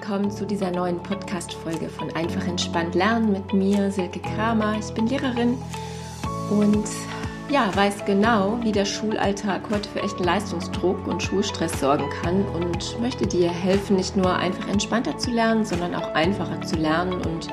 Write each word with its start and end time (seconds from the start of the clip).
willkommen 0.00 0.30
zu 0.30 0.46
dieser 0.46 0.70
neuen 0.70 0.98
Podcast-Folge 1.02 1.90
von 1.90 2.10
Einfach 2.16 2.48
entspannt 2.48 2.94
lernen 2.94 3.32
mit 3.32 3.52
mir, 3.52 3.90
Silke 3.90 4.18
Kramer. 4.18 4.78
Ich 4.78 4.94
bin 4.94 5.06
Lehrerin 5.06 5.58
und 6.48 6.88
ja, 7.50 7.70
weiß 7.76 8.06
genau, 8.06 8.58
wie 8.62 8.72
der 8.72 8.86
Schulalltag 8.86 9.68
heute 9.68 9.90
für 9.90 10.00
echten 10.00 10.24
Leistungsdruck 10.24 11.06
und 11.06 11.22
Schulstress 11.22 11.78
sorgen 11.78 12.08
kann 12.22 12.46
und 12.46 12.98
möchte 13.02 13.26
dir 13.26 13.50
helfen, 13.50 13.96
nicht 13.96 14.16
nur 14.16 14.34
einfach 14.34 14.66
entspannter 14.68 15.18
zu 15.18 15.32
lernen, 15.32 15.66
sondern 15.66 15.94
auch 15.94 16.14
einfacher 16.14 16.62
zu 16.62 16.76
lernen 16.76 17.20
und 17.20 17.48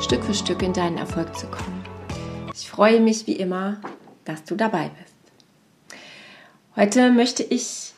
Stück 0.00 0.24
für 0.24 0.34
Stück 0.34 0.62
in 0.62 0.72
deinen 0.72 0.98
Erfolg 0.98 1.36
zu 1.36 1.46
kommen. 1.46 1.84
Ich 2.52 2.68
freue 2.68 3.00
mich 3.00 3.28
wie 3.28 3.36
immer, 3.36 3.76
dass 4.24 4.42
du 4.42 4.56
dabei 4.56 4.90
bist. 4.98 5.14
Heute 6.74 7.12
möchte 7.12 7.44
ich 7.44 7.92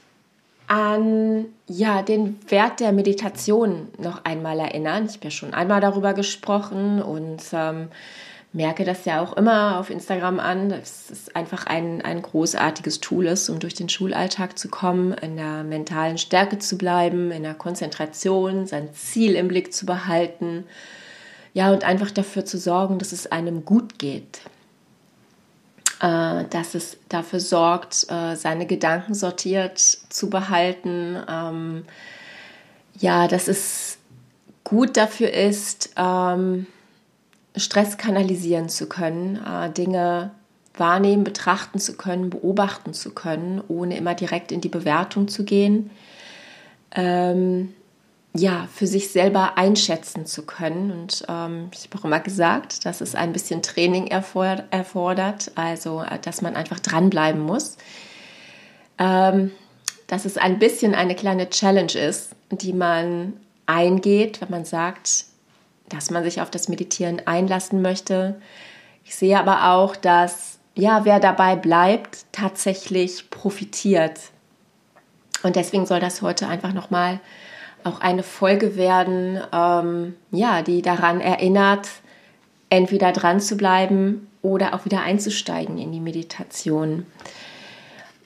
an 0.68 1.46
ja, 1.66 2.02
den 2.02 2.38
Wert 2.48 2.80
der 2.80 2.92
Meditation 2.92 3.88
noch 3.98 4.24
einmal 4.24 4.60
erinnern. 4.60 5.06
Ich 5.06 5.14
habe 5.14 5.24
ja 5.24 5.30
schon 5.30 5.54
einmal 5.54 5.80
darüber 5.80 6.12
gesprochen 6.12 7.02
und 7.02 7.42
ähm, 7.52 7.88
merke 8.52 8.84
das 8.84 9.04
ja 9.04 9.22
auch 9.22 9.34
immer 9.36 9.78
auf 9.78 9.90
Instagram 9.90 10.40
an, 10.40 10.68
dass 10.68 11.10
es 11.10 11.34
einfach 11.34 11.66
ein, 11.66 12.02
ein 12.02 12.20
großartiges 12.22 13.00
Tool 13.00 13.26
ist, 13.26 13.48
um 13.48 13.58
durch 13.58 13.74
den 13.74 13.88
Schulalltag 13.88 14.58
zu 14.58 14.68
kommen, 14.68 15.12
in 15.14 15.36
der 15.36 15.64
mentalen 15.64 16.18
Stärke 16.18 16.58
zu 16.58 16.76
bleiben, 16.76 17.30
in 17.30 17.42
der 17.42 17.54
Konzentration, 17.54 18.66
sein 18.66 18.92
Ziel 18.92 19.34
im 19.34 19.48
Blick 19.48 19.72
zu 19.72 19.86
behalten. 19.86 20.64
Ja, 21.54 21.72
und 21.72 21.84
einfach 21.84 22.10
dafür 22.10 22.44
zu 22.44 22.58
sorgen, 22.58 22.98
dass 22.98 23.12
es 23.12 23.30
einem 23.30 23.64
gut 23.64 23.98
geht. 23.98 24.40
Äh, 26.00 26.44
dass 26.50 26.76
es 26.76 26.96
dafür 27.08 27.40
sorgt, 27.40 28.06
äh, 28.08 28.36
seine 28.36 28.66
Gedanken 28.66 29.14
sortiert 29.14 29.78
zu 29.78 30.30
behalten. 30.30 31.16
Ähm, 31.28 31.84
ja, 33.00 33.26
dass 33.26 33.48
es 33.48 33.98
gut 34.62 34.96
dafür 34.96 35.32
ist, 35.32 35.90
ähm, 35.96 36.66
Stress 37.56 37.98
kanalisieren 37.98 38.68
zu 38.68 38.88
können, 38.88 39.44
äh, 39.44 39.70
Dinge 39.70 40.30
wahrnehmen, 40.76 41.24
betrachten 41.24 41.80
zu 41.80 41.96
können, 41.96 42.30
beobachten 42.30 42.94
zu 42.94 43.10
können, 43.10 43.60
ohne 43.66 43.96
immer 43.96 44.14
direkt 44.14 44.52
in 44.52 44.60
die 44.60 44.68
Bewertung 44.68 45.26
zu 45.26 45.44
gehen. 45.44 45.90
Ähm, 46.92 47.74
ja, 48.38 48.68
für 48.72 48.86
sich 48.86 49.10
selber 49.10 49.58
einschätzen 49.58 50.24
zu 50.24 50.46
können. 50.46 50.90
Und 50.92 51.24
ähm, 51.28 51.70
ich 51.72 51.84
habe 51.84 51.98
auch 51.98 52.04
immer 52.04 52.20
gesagt, 52.20 52.84
dass 52.86 53.00
es 53.00 53.14
ein 53.14 53.32
bisschen 53.32 53.62
Training 53.62 54.06
erfordert, 54.06 55.50
also 55.54 56.02
äh, 56.02 56.18
dass 56.20 56.40
man 56.40 56.56
einfach 56.56 56.80
dranbleiben 56.80 57.40
muss. 57.40 57.76
Ähm, 58.98 59.50
dass 60.06 60.24
es 60.24 60.38
ein 60.38 60.58
bisschen 60.58 60.94
eine 60.94 61.14
kleine 61.14 61.50
Challenge 61.50 61.92
ist, 61.92 62.30
die 62.50 62.72
man 62.72 63.34
eingeht, 63.66 64.40
wenn 64.40 64.50
man 64.50 64.64
sagt, 64.64 65.26
dass 65.88 66.10
man 66.10 66.24
sich 66.24 66.40
auf 66.40 66.50
das 66.50 66.68
Meditieren 66.68 67.26
einlassen 67.26 67.82
möchte. 67.82 68.40
Ich 69.04 69.14
sehe 69.14 69.38
aber 69.38 69.74
auch, 69.74 69.96
dass 69.96 70.58
ja, 70.74 71.04
wer 71.04 71.18
dabei 71.18 71.56
bleibt, 71.56 72.24
tatsächlich 72.32 73.30
profitiert. 73.30 74.20
Und 75.42 75.56
deswegen 75.56 75.86
soll 75.86 76.00
das 76.00 76.22
heute 76.22 76.46
einfach 76.46 76.72
nochmal 76.72 77.14
mal 77.14 77.20
auch 77.88 78.00
eine 78.00 78.22
Folge 78.22 78.76
werden, 78.76 79.40
ähm, 79.52 80.14
ja, 80.30 80.62
die 80.62 80.82
daran 80.82 81.20
erinnert, 81.20 81.88
entweder 82.70 83.12
dran 83.12 83.40
zu 83.40 83.56
bleiben 83.56 84.28
oder 84.42 84.74
auch 84.74 84.84
wieder 84.84 85.02
einzusteigen 85.02 85.78
in 85.78 85.92
die 85.92 86.00
Meditation. 86.00 87.06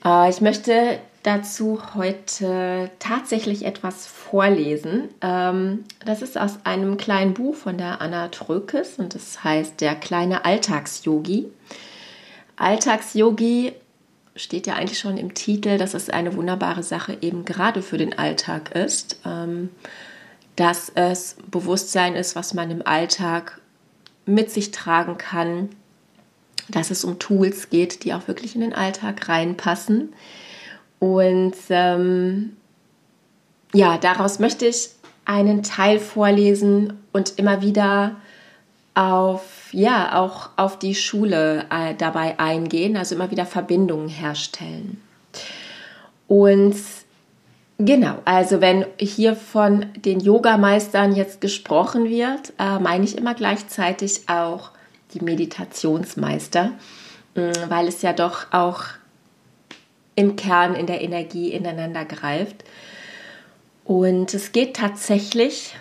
Äh, 0.05 0.29
ich 0.29 0.41
möchte 0.41 0.99
dazu 1.23 1.79
heute 1.95 2.91
tatsächlich 2.99 3.65
etwas 3.65 4.05
vorlesen. 4.05 5.09
Ähm, 5.21 5.85
das 6.05 6.21
ist 6.21 6.37
aus 6.37 6.59
einem 6.65 6.97
kleinen 6.97 7.33
Buch 7.33 7.55
von 7.55 7.77
der 7.77 8.01
Anna 8.01 8.27
Trökes 8.27 8.99
und 8.99 9.15
das 9.15 9.43
heißt 9.43 9.79
Der 9.81 9.95
kleine 9.95 10.45
Alltagsyogi. 10.45 11.47
Alltagsyogi 12.57 13.73
steht 14.35 14.67
ja 14.67 14.75
eigentlich 14.75 14.99
schon 14.99 15.17
im 15.17 15.33
Titel, 15.33 15.77
dass 15.77 15.93
es 15.93 16.09
eine 16.09 16.35
wunderbare 16.35 16.83
Sache 16.83 17.17
eben 17.21 17.45
gerade 17.45 17.81
für 17.81 17.97
den 17.97 18.17
Alltag 18.17 18.75
ist, 18.75 19.17
ähm, 19.25 19.69
dass 20.55 20.91
es 20.95 21.35
Bewusstsein 21.49 22.15
ist, 22.15 22.35
was 22.35 22.53
man 22.53 22.71
im 22.71 22.85
Alltag 22.85 23.59
mit 24.25 24.51
sich 24.51 24.71
tragen 24.71 25.17
kann, 25.17 25.69
dass 26.69 26.91
es 26.91 27.03
um 27.03 27.19
Tools 27.19 27.69
geht, 27.69 28.03
die 28.03 28.13
auch 28.13 28.27
wirklich 28.27 28.55
in 28.55 28.61
den 28.61 28.73
Alltag 28.73 29.27
reinpassen. 29.27 30.13
Und 30.99 31.55
ähm, 31.69 32.55
ja, 33.73 33.97
daraus 33.97 34.39
möchte 34.39 34.65
ich 34.65 34.89
einen 35.25 35.63
Teil 35.63 35.99
vorlesen 35.99 36.93
und 37.11 37.37
immer 37.37 37.61
wieder 37.61 38.15
auf, 38.95 39.69
ja, 39.71 40.19
auch 40.19 40.49
auf 40.55 40.77
die 40.77 40.95
Schule 40.95 41.65
äh, 41.69 41.95
dabei 41.95 42.39
eingehen, 42.39 42.95
also 42.97 43.15
immer 43.15 43.31
wieder 43.31 43.45
Verbindungen 43.45 44.09
herstellen. 44.09 45.01
Und 46.27 46.75
genau, 47.77 48.19
also 48.25 48.61
wenn 48.61 48.85
hier 48.99 49.35
von 49.35 49.87
den 49.95 50.19
Yogameistern 50.19 51.15
jetzt 51.15 51.41
gesprochen 51.41 52.09
wird, 52.09 52.53
äh, 52.59 52.79
meine 52.79 53.03
ich 53.03 53.17
immer 53.17 53.33
gleichzeitig 53.33 54.29
auch 54.29 54.71
die 55.13 55.23
Meditationsmeister, 55.23 56.71
äh, 57.35 57.51
weil 57.69 57.87
es 57.87 58.01
ja 58.01 58.13
doch 58.13 58.51
auch 58.51 58.83
im 60.15 60.35
Kern 60.35 60.75
in 60.75 60.85
der 60.85 61.01
Energie 61.01 61.51
ineinander 61.51 62.05
greift. 62.05 62.63
Und 63.85 64.33
es 64.33 64.51
geht 64.51 64.75
tatsächlich 64.75 65.75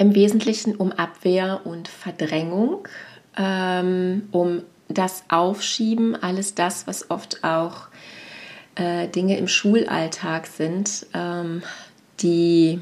im 0.00 0.14
Wesentlichen 0.14 0.76
um 0.76 0.92
Abwehr 0.92 1.60
und 1.64 1.86
Verdrängung, 1.86 2.88
ähm, 3.36 4.28
um 4.32 4.62
das 4.88 5.24
Aufschieben, 5.28 6.16
alles 6.20 6.54
das, 6.54 6.86
was 6.86 7.10
oft 7.10 7.44
auch 7.44 7.88
äh, 8.76 9.08
Dinge 9.08 9.36
im 9.36 9.46
Schulalltag 9.46 10.46
sind, 10.46 11.04
ähm, 11.12 11.62
die 12.20 12.80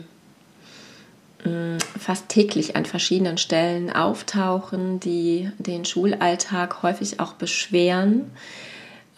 mh, 1.44 1.50
mm, 1.50 1.78
fast 1.98 2.28
täglich 2.28 2.76
an 2.76 2.84
verschiedenen 2.84 3.36
Stellen 3.36 3.92
auftauchen, 3.92 5.00
die 5.00 5.50
den 5.58 5.84
Schulalltag 5.84 6.84
häufig 6.84 7.18
auch 7.18 7.32
beschweren 7.32 8.30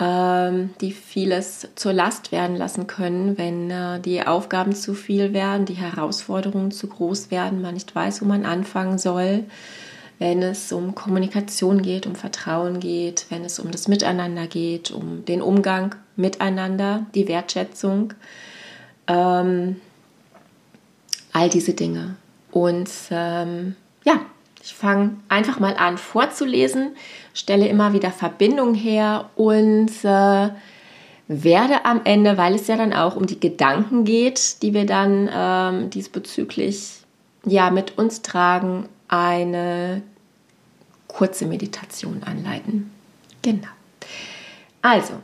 die 0.01 0.93
vieles 0.93 1.69
zur 1.75 1.93
Last 1.93 2.33
werden 2.33 2.57
lassen 2.57 2.87
können, 2.87 3.37
wenn 3.37 3.71
äh, 3.71 4.01
die 4.01 4.27
Aufgaben 4.27 4.75
zu 4.75 4.95
viel 4.95 5.35
werden, 5.35 5.67
die 5.67 5.75
Herausforderungen 5.75 6.71
zu 6.71 6.87
groß 6.87 7.31
werden, 7.31 7.61
man 7.61 7.75
nicht 7.75 7.95
weiß, 7.95 8.23
wo 8.23 8.25
man 8.25 8.47
anfangen 8.47 8.97
soll, 8.97 9.45
wenn 10.19 10.43
es 10.43 10.73
um 10.73 10.95
Kommunikation 10.95 11.83
geht, 11.83 12.07
um 12.07 12.15
Vertrauen 12.15 12.81
geht, 12.81 13.27
wenn 13.29 13.45
es 13.45 13.59
um 13.59 13.71
das 13.71 13.89
Miteinander 13.89 14.47
geht, 14.47 14.91
um 14.91 15.25
den 15.27 15.43
Umgang 15.43 15.95
miteinander, 16.17 17.05
die 17.15 17.29
Wertschätzung, 17.29 18.15
ähm, 19.07 19.77
all 21.33 21.49
diese 21.51 21.75
Dinge. 21.75 22.17
Und 22.51 22.91
ähm, 23.11 23.77
ja, 24.05 24.21
ich 24.63 24.75
fange 24.75 25.17
einfach 25.29 25.59
mal 25.59 25.77
an 25.77 25.99
vorzulesen, 25.99 26.97
stelle 27.35 27.69
immer 27.69 27.93
wieder 27.93 28.11
Verbindungen 28.11 28.75
her 28.75 29.31
und 29.37 29.91
äh, 30.05 30.51
werde 31.29 31.85
am 31.85 32.01
Ende, 32.05 32.37
weil 32.37 32.55
es 32.55 32.67
ja 32.67 32.77
dann 32.77 32.93
auch 32.93 33.17
um 33.17 33.27
die 33.27 33.41
Gedanken 33.41 34.05
geht, 34.05 34.63
die 34.63 34.75
wir 34.75 34.85
dann 34.85 35.31
ähm, 35.33 35.91
diesbezüglich 35.91 37.03
ja 37.47 37.71
mit 37.71 37.99
uns 37.99 38.23
tragen, 38.23 38.89
eine 39.09 40.03
kurze 41.09 41.47
Meditation 41.47 42.23
anleiten. 42.25 42.91
Genau. 43.43 43.69
Also, 44.83 45.15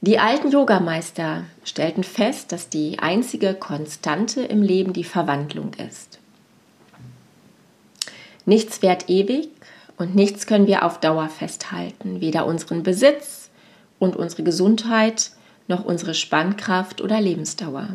die 0.00 0.18
alten 0.18 0.50
Yogameister 0.50 1.44
stellten 1.64 2.04
fest, 2.04 2.52
dass 2.52 2.68
die 2.68 2.98
einzige 2.98 3.54
Konstante 3.54 4.42
im 4.42 4.62
Leben 4.62 4.92
die 4.92 5.04
Verwandlung 5.04 5.72
ist. 5.74 6.18
Nichts 8.44 8.82
währt 8.82 9.08
ewig 9.08 9.48
und 9.96 10.14
nichts 10.14 10.46
können 10.46 10.66
wir 10.66 10.84
auf 10.84 11.00
Dauer 11.00 11.28
festhalten, 11.28 12.20
weder 12.20 12.46
unseren 12.46 12.82
Besitz 12.82 13.50
und 13.98 14.16
unsere 14.16 14.42
Gesundheit 14.42 15.30
noch 15.68 15.84
unsere 15.84 16.14
Spannkraft 16.14 17.00
oder 17.00 17.20
Lebensdauer. 17.20 17.88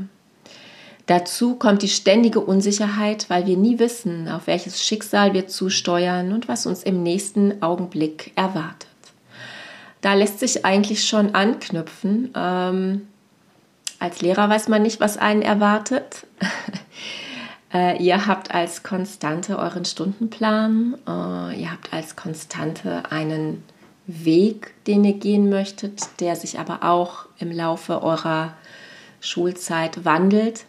Dazu 1.05 1.55
kommt 1.55 1.83
die 1.83 1.89
ständige 1.89 2.41
Unsicherheit, 2.41 3.29
weil 3.29 3.45
wir 3.45 3.55
nie 3.55 3.79
wissen, 3.79 4.27
auf 4.27 4.47
welches 4.47 4.83
Schicksal 4.83 5.33
wir 5.33 5.47
zusteuern 5.47 6.33
und 6.33 6.47
was 6.47 6.65
uns 6.65 6.83
im 6.83 7.01
nächsten 7.01 7.61
Augenblick 7.61 8.33
erwartet. 8.35 8.88
Da 10.01 10.13
lässt 10.13 10.39
sich 10.39 10.65
eigentlich 10.65 11.07
schon 11.07 11.33
anknüpfen. 11.33 12.31
Ähm, 12.35 13.07
als 14.00 14.21
Lehrer 14.21 14.50
weiß 14.50 14.67
man 14.67 14.81
nicht, 14.81 15.00
was 15.00 15.17
einen 15.17 15.41
erwartet. 15.41 16.27
Äh, 17.73 18.01
ihr 18.01 18.27
habt 18.27 18.51
als 18.51 18.83
Konstante 18.83 19.57
euren 19.57 19.85
Stundenplan. 19.85 20.95
Äh, 21.05 21.61
ihr 21.61 21.71
habt 21.71 21.91
als 21.93 22.15
Konstante 22.15 23.11
einen 23.11 23.63
Weg, 24.05 24.73
den 24.85 25.03
ihr 25.03 25.13
gehen 25.13 25.49
möchtet, 25.49 26.01
der 26.21 26.35
sich 26.35 26.59
aber 26.59 26.83
auch 26.83 27.25
im 27.39 27.51
Laufe 27.51 28.01
eurer 28.01 28.53
Schulzeit 29.19 30.05
wandelt. 30.05 30.65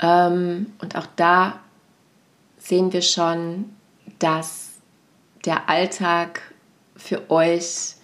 Ähm, 0.00 0.66
und 0.80 0.96
auch 0.96 1.06
da 1.16 1.60
sehen 2.58 2.92
wir 2.92 3.02
schon, 3.02 3.66
dass 4.18 4.70
der 5.44 5.68
Alltag 5.68 6.40
für 6.96 7.30
euch 7.30 7.94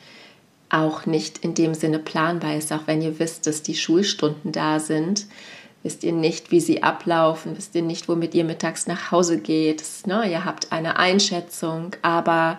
auch 0.68 1.06
nicht 1.06 1.38
in 1.38 1.54
dem 1.54 1.74
Sinne 1.74 1.98
planbar 1.98 2.56
ist, 2.56 2.72
auch 2.72 2.86
wenn 2.86 3.00
ihr 3.00 3.18
wisst, 3.18 3.46
dass 3.46 3.62
die 3.62 3.76
Schulstunden 3.76 4.52
da 4.52 4.80
sind. 4.80 5.26
Wisst 5.84 6.02
ihr 6.02 6.12
nicht, 6.12 6.50
wie 6.50 6.60
sie 6.60 6.82
ablaufen, 6.82 7.58
wisst 7.58 7.74
ihr 7.74 7.82
nicht, 7.82 8.08
womit 8.08 8.34
ihr 8.34 8.44
mittags 8.44 8.86
nach 8.86 9.10
Hause 9.10 9.38
geht. 9.38 9.84
Ne? 10.06 10.30
Ihr 10.30 10.46
habt 10.46 10.72
eine 10.72 10.98
Einschätzung, 10.98 11.94
aber 12.00 12.58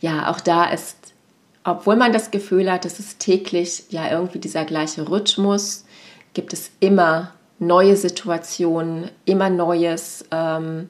ja, 0.00 0.30
auch 0.30 0.38
da 0.38 0.66
ist, 0.66 0.96
obwohl 1.64 1.96
man 1.96 2.12
das 2.12 2.30
Gefühl 2.30 2.70
hat, 2.70 2.84
es 2.84 3.00
ist 3.00 3.18
täglich 3.18 3.86
ja 3.90 4.08
irgendwie 4.08 4.38
dieser 4.38 4.64
gleiche 4.64 5.08
Rhythmus, 5.08 5.84
gibt 6.34 6.52
es 6.52 6.70
immer 6.78 7.32
neue 7.58 7.96
Situationen, 7.96 9.10
immer 9.24 9.50
Neues, 9.50 10.24
ähm, 10.30 10.88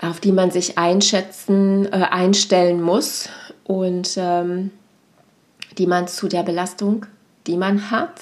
auf 0.00 0.18
die 0.18 0.32
man 0.32 0.50
sich 0.50 0.78
einschätzen, 0.78 1.86
äh, 1.92 2.08
einstellen 2.10 2.82
muss 2.82 3.28
und 3.62 4.16
ähm, 4.16 4.72
die 5.78 5.86
man 5.86 6.08
zu 6.08 6.26
der 6.26 6.42
Belastung, 6.42 7.06
die 7.46 7.56
man 7.56 7.92
hat, 7.92 8.20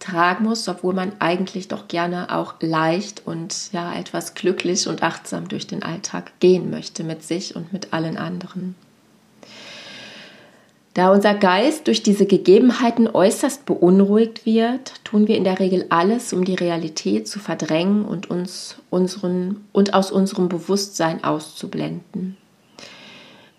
tragen 0.00 0.44
muss, 0.44 0.66
obwohl 0.68 0.94
man 0.94 1.12
eigentlich 1.20 1.68
doch 1.68 1.86
gerne 1.86 2.36
auch 2.36 2.54
leicht 2.60 3.22
und 3.26 3.72
ja 3.72 3.94
etwas 3.94 4.34
glücklich 4.34 4.88
und 4.88 5.02
achtsam 5.02 5.48
durch 5.48 5.66
den 5.66 5.82
Alltag 5.82 6.32
gehen 6.40 6.70
möchte 6.70 7.04
mit 7.04 7.22
sich 7.22 7.54
und 7.54 7.72
mit 7.72 7.92
allen 7.92 8.16
anderen. 8.16 8.74
Da 10.94 11.12
unser 11.12 11.34
Geist 11.34 11.86
durch 11.86 12.02
diese 12.02 12.26
Gegebenheiten 12.26 13.08
äußerst 13.08 13.64
beunruhigt 13.64 14.44
wird, 14.44 15.04
tun 15.04 15.28
wir 15.28 15.36
in 15.36 15.44
der 15.44 15.60
Regel 15.60 15.86
alles, 15.88 16.32
um 16.32 16.44
die 16.44 16.56
Realität 16.56 17.28
zu 17.28 17.38
verdrängen 17.38 18.04
und 18.04 18.28
uns 18.28 18.76
unseren 18.90 19.64
und 19.72 19.94
aus 19.94 20.10
unserem 20.10 20.48
Bewusstsein 20.48 21.22
auszublenden. 21.22 22.36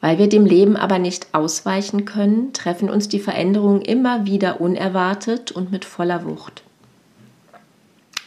Weil 0.02 0.18
wir 0.18 0.28
dem 0.28 0.46
Leben 0.46 0.76
aber 0.76 1.00
nicht 1.00 1.28
ausweichen 1.34 2.06
können, 2.06 2.54
treffen 2.54 2.90
uns 2.90 3.08
die 3.08 3.20
Veränderungen 3.20 3.82
immer 3.82 4.26
wieder 4.26 4.60
unerwartet 4.60 5.52
und 5.52 5.72
mit 5.72 5.86
voller 5.86 6.26
Wucht. 6.26 6.64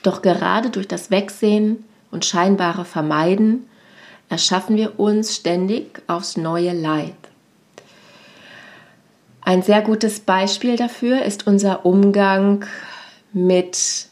Doch 0.05 0.23
gerade 0.23 0.71
durch 0.71 0.87
das 0.87 1.11
Wegsehen 1.11 1.85
und 2.11 2.25
scheinbare 2.25 2.85
Vermeiden 2.85 3.67
erschaffen 4.29 4.76
wir 4.76 5.00
uns 5.00 5.35
ständig 5.35 6.03
aufs 6.06 6.37
neue 6.37 6.73
Leid. 6.73 7.15
Ein 9.41 9.62
sehr 9.62 9.82
gutes 9.82 10.21
Beispiel 10.21 10.76
dafür 10.76 11.23
ist 11.23 11.47
unser 11.47 11.85
Umgang 11.85 12.65
mit 13.32 14.09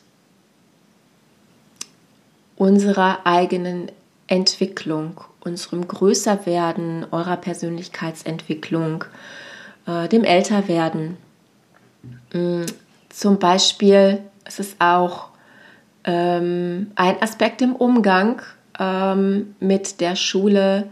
unserer 2.56 3.20
eigenen 3.24 3.90
Entwicklung, 4.26 5.22
unserem 5.44 5.86
Größerwerden, 5.86 7.06
eurer 7.10 7.36
Persönlichkeitsentwicklung, 7.36 9.04
äh, 9.86 10.08
dem 10.08 10.24
Älterwerden. 10.24 11.16
Mm, 12.32 12.62
zum 13.08 13.38
Beispiel 13.38 14.20
ist 14.46 14.60
es 14.60 14.76
auch 14.78 15.28
ähm, 16.04 16.92
ein 16.94 17.20
Aspekt 17.22 17.62
im 17.62 17.74
Umgang 17.74 18.42
ähm, 18.78 19.54
mit 19.60 20.00
der 20.00 20.16
Schule, 20.16 20.88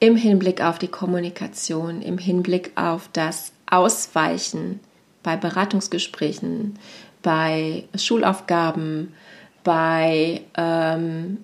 im 0.00 0.16
Hinblick 0.16 0.60
auf 0.60 0.78
die 0.78 0.88
Kommunikation, 0.88 2.02
im 2.02 2.18
Hinblick 2.18 2.72
auf 2.74 3.08
das 3.12 3.52
Ausweichen 3.70 4.80
bei 5.22 5.36
Beratungsgesprächen, 5.36 6.78
bei 7.22 7.84
Schulaufgaben, 7.96 9.14
bei 9.62 10.42
ähm, 10.56 11.38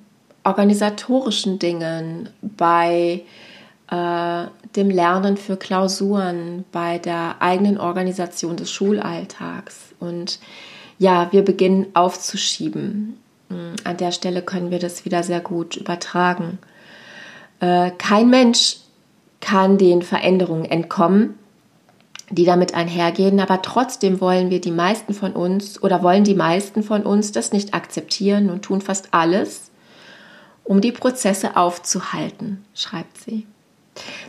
organisatorischen 0.45 1.59
Dingen, 1.59 2.29
bei 2.43 3.23
äh, 3.91 4.45
dem 4.77 4.91
Lernen 4.91 5.37
für 5.37 5.57
Klausuren, 5.57 6.65
bei 6.73 6.99
der 6.99 7.37
eigenen 7.41 7.79
Organisation 7.79 8.57
des 8.57 8.71
Schulalltags. 8.71 9.95
Und 9.99 10.39
ja, 10.99 11.29
wir 11.33 11.45
beginnen 11.45 11.87
aufzuschieben. 11.95 13.19
Hm, 13.49 13.75
an 13.85 13.97
der 13.97 14.13
Stelle 14.13 14.43
können 14.43 14.71
wir 14.71 14.79
das 14.79 15.05
wieder 15.05 15.23
sehr 15.23 15.41
gut 15.41 15.77
übertragen. 15.77 16.59
Äh, 17.61 17.91
kein 17.99 18.31
Mensch 18.31 18.77
kann 19.41 19.79
den 19.79 20.03
Veränderungen 20.03 20.67
entkommen, 20.67 21.35
die 22.31 22.45
damit 22.45 22.75
einhergehen, 22.75 23.41
aber 23.41 23.61
trotzdem 23.61 24.21
wollen 24.21 24.51
wir 24.51 24.61
die 24.61 24.71
meisten 24.71 25.15
von 25.15 25.33
uns 25.33 25.83
oder 25.83 26.03
wollen 26.03 26.23
die 26.23 26.35
meisten 26.35 26.83
von 26.83 27.03
uns 27.03 27.33
das 27.33 27.53
nicht 27.53 27.75
akzeptieren 27.75 28.51
und 28.51 28.63
tun 28.63 28.81
fast 28.81 29.09
alles, 29.11 29.70
um 30.71 30.81
die 30.81 30.93
Prozesse 30.93 31.57
aufzuhalten, 31.57 32.65
schreibt 32.77 33.19
sie. 33.19 33.45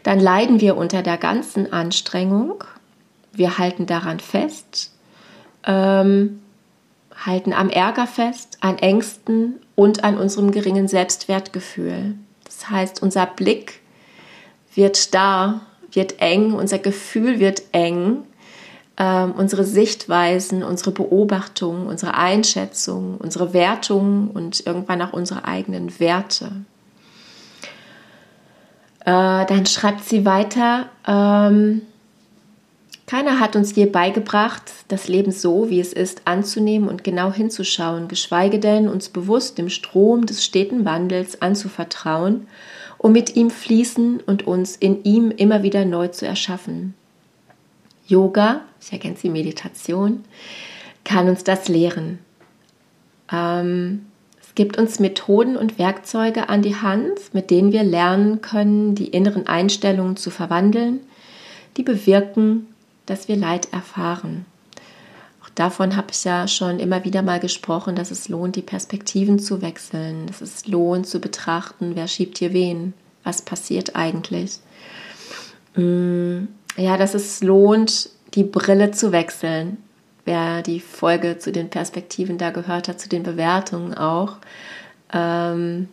Dann 0.02 0.20
leiden 0.20 0.60
wir 0.60 0.76
unter 0.76 1.04
der 1.04 1.18
ganzen 1.18 1.72
Anstrengung, 1.72 2.64
wir 3.32 3.60
halten 3.60 3.86
daran 3.86 4.20
fest, 4.20 4.92
ähm, 5.68 6.42
halten 7.16 7.54
am 7.54 7.70
Ärger 7.70 8.08
fest, 8.08 8.58
an 8.62 8.80
Ängsten 8.80 9.60
und 9.76 10.04
an 10.04 10.18
unserem 10.18 10.50
geringen 10.50 10.88
Selbstwertgefühl. 10.88 12.16
Das 12.44 12.72
heißt, 12.72 13.04
unser 13.04 13.28
Blick 13.28 13.82
wird 14.74 14.98
starr, 14.98 15.62
wird 15.92 16.22
eng, 16.22 16.54
unser 16.54 16.80
Gefühl 16.80 17.40
wird 17.40 17.62
eng, 17.72 18.24
ähm, 19.02 19.32
unsere 19.36 19.64
Sichtweisen, 19.64 20.62
unsere 20.62 20.92
Beobachtungen, 20.92 21.88
unsere 21.88 22.14
Einschätzungen, 22.14 23.18
unsere 23.18 23.52
Wertungen 23.52 24.30
und 24.30 24.64
irgendwann 24.68 25.02
auch 25.02 25.12
unsere 25.12 25.46
eigenen 25.46 26.00
Werte. 26.00 26.52
Äh, 29.00 29.46
dann 29.48 29.66
schreibt 29.66 30.04
sie 30.04 30.24
weiter, 30.24 30.86
ähm, 31.08 31.82
keiner 33.08 33.40
hat 33.40 33.56
uns 33.56 33.76
je 33.76 33.88
beigebracht, 33.88 34.72
das 34.88 35.08
Leben 35.08 35.32
so, 35.32 35.72
wie 35.72 35.80
es 35.80 35.94
ist, 35.94 36.22
anzunehmen 36.26 36.88
und 36.88 37.04
genau 37.04 37.34
hinzuschauen, 37.34 38.08
geschweige 38.08 38.60
denn 38.60 38.88
uns 38.88 39.10
bewusst 39.10 39.58
dem 39.58 39.70
Strom 39.70 40.28
des 40.28 40.46
steten 40.46 40.86
Wandels 40.86 41.42
anzuvertrauen, 41.42 42.46
um 43.00 43.14
mit 43.14 43.36
ihm 43.36 43.50
fließen 43.50 44.20
und 44.20 44.46
uns 44.46 44.76
in 44.76 45.04
ihm 45.04 45.32
immer 45.32 45.64
wieder 45.64 45.86
neu 45.86 46.10
zu 46.10 46.28
erschaffen. 46.28 46.94
Yoga, 48.12 48.62
ich 48.82 48.92
ergänze 48.92 49.24
die 49.24 49.30
Meditation, 49.30 50.24
kann 51.04 51.30
uns 51.30 51.44
das 51.44 51.68
lehren. 51.68 52.20
Ähm, 53.32 54.06
es 54.42 54.54
gibt 54.56 54.78
uns 54.78 55.00
Methoden 55.00 55.56
und 55.56 55.80
Werkzeuge 55.80 56.50
an 56.50 56.62
die 56.62 56.76
Hand, 56.76 57.34
mit 57.34 57.50
denen 57.50 57.72
wir 57.72 57.84
lernen 57.84 58.42
können, 58.42 58.96
die 58.96 59.08
inneren 59.08 59.48
Einstellungen 59.48 60.18
zu 60.18 60.30
verwandeln, 60.30 61.00
die 61.78 61.84
bewirken, 61.84 62.68
dass 63.06 63.30
wir 63.30 63.38
Leid 63.38 63.72
erfahren. 63.72 64.46
Auch 65.42 65.50
davon 65.56 65.96
habe 65.96 66.08
ich 66.12 66.24
ja 66.26 66.50
schon 66.50 66.80
immer 66.80 67.06
wieder 67.06 67.22
mal 67.22 67.40
gesprochen, 67.40 67.96
dass 67.96 68.12
es 68.12 68.28
lohnt, 68.28 68.58
die 68.58 68.62
Perspektiven 68.62 69.40
zu 69.40 69.62
wechseln, 69.62 70.28
dass 70.28 70.42
es 70.42 70.68
lohnt 70.68 71.08
zu 71.08 71.20
betrachten, 71.20 71.96
wer 71.96 72.10
schiebt 72.10 72.38
hier 72.40 72.52
wen, 72.52 72.94
was 73.24 73.42
passiert 73.42 73.96
eigentlich. 73.96 74.60
Mm, 75.76 76.48
ja, 76.82 76.98
dass 76.98 77.14
es 77.14 77.42
lohnt, 77.42 78.10
die 78.34 78.44
Brille 78.44 78.92
zu 78.92 79.12
wechseln. 79.12 79.78
Wer 80.26 80.62
die 80.62 80.80
Folge 80.80 81.38
zu 81.38 81.52
den 81.52 81.70
Perspektiven 81.70 82.38
da 82.38 82.52
gehört 82.52 82.88
hat, 82.88 83.00
zu 83.00 83.10
den 83.10 83.24
Bewertungen 83.24 83.94
auch, 83.94 84.38
ähm, 85.14 85.90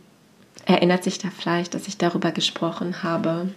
erinnert 0.66 1.02
sich 1.02 1.18
da 1.18 1.28
vielleicht, 1.36 1.74
dass 1.74 1.88
ich 1.88 1.96
darüber 1.96 2.30
gesprochen 2.30 3.02
habe. 3.02 3.48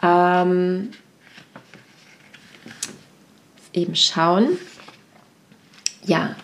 Ähm, 0.00 0.90
eben 3.72 3.96
schauen. 3.96 4.58
Ja, 6.04 6.36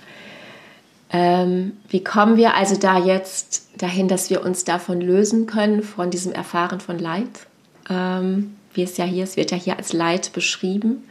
ähm, 1.11 1.77
wie 1.89 2.05
kommen 2.05 2.37
wir 2.37 2.55
also 2.55 2.77
da 2.77 2.99
jetzt 2.99 3.69
dahin, 3.79 4.09
dass 4.09 4.31
wir 4.31 4.45
uns 4.45 4.65
davon 4.65 5.01
lösen 5.01 5.47
können, 5.47 5.83
von 5.83 6.11
diesem 6.11 6.33
Erfahren 6.33 6.81
von 6.81 6.99
Leid? 6.99 7.48
Ähm, 7.89 8.57
wie 8.75 8.83
es 8.83 8.97
ja 8.97 9.05
hier, 9.05 9.25
es 9.25 9.37
wird 9.37 9.51
ja 9.51 9.57
hier 9.57 9.77
als 9.77 9.93
Leid 9.93 10.33
beschrieben. 10.33 11.09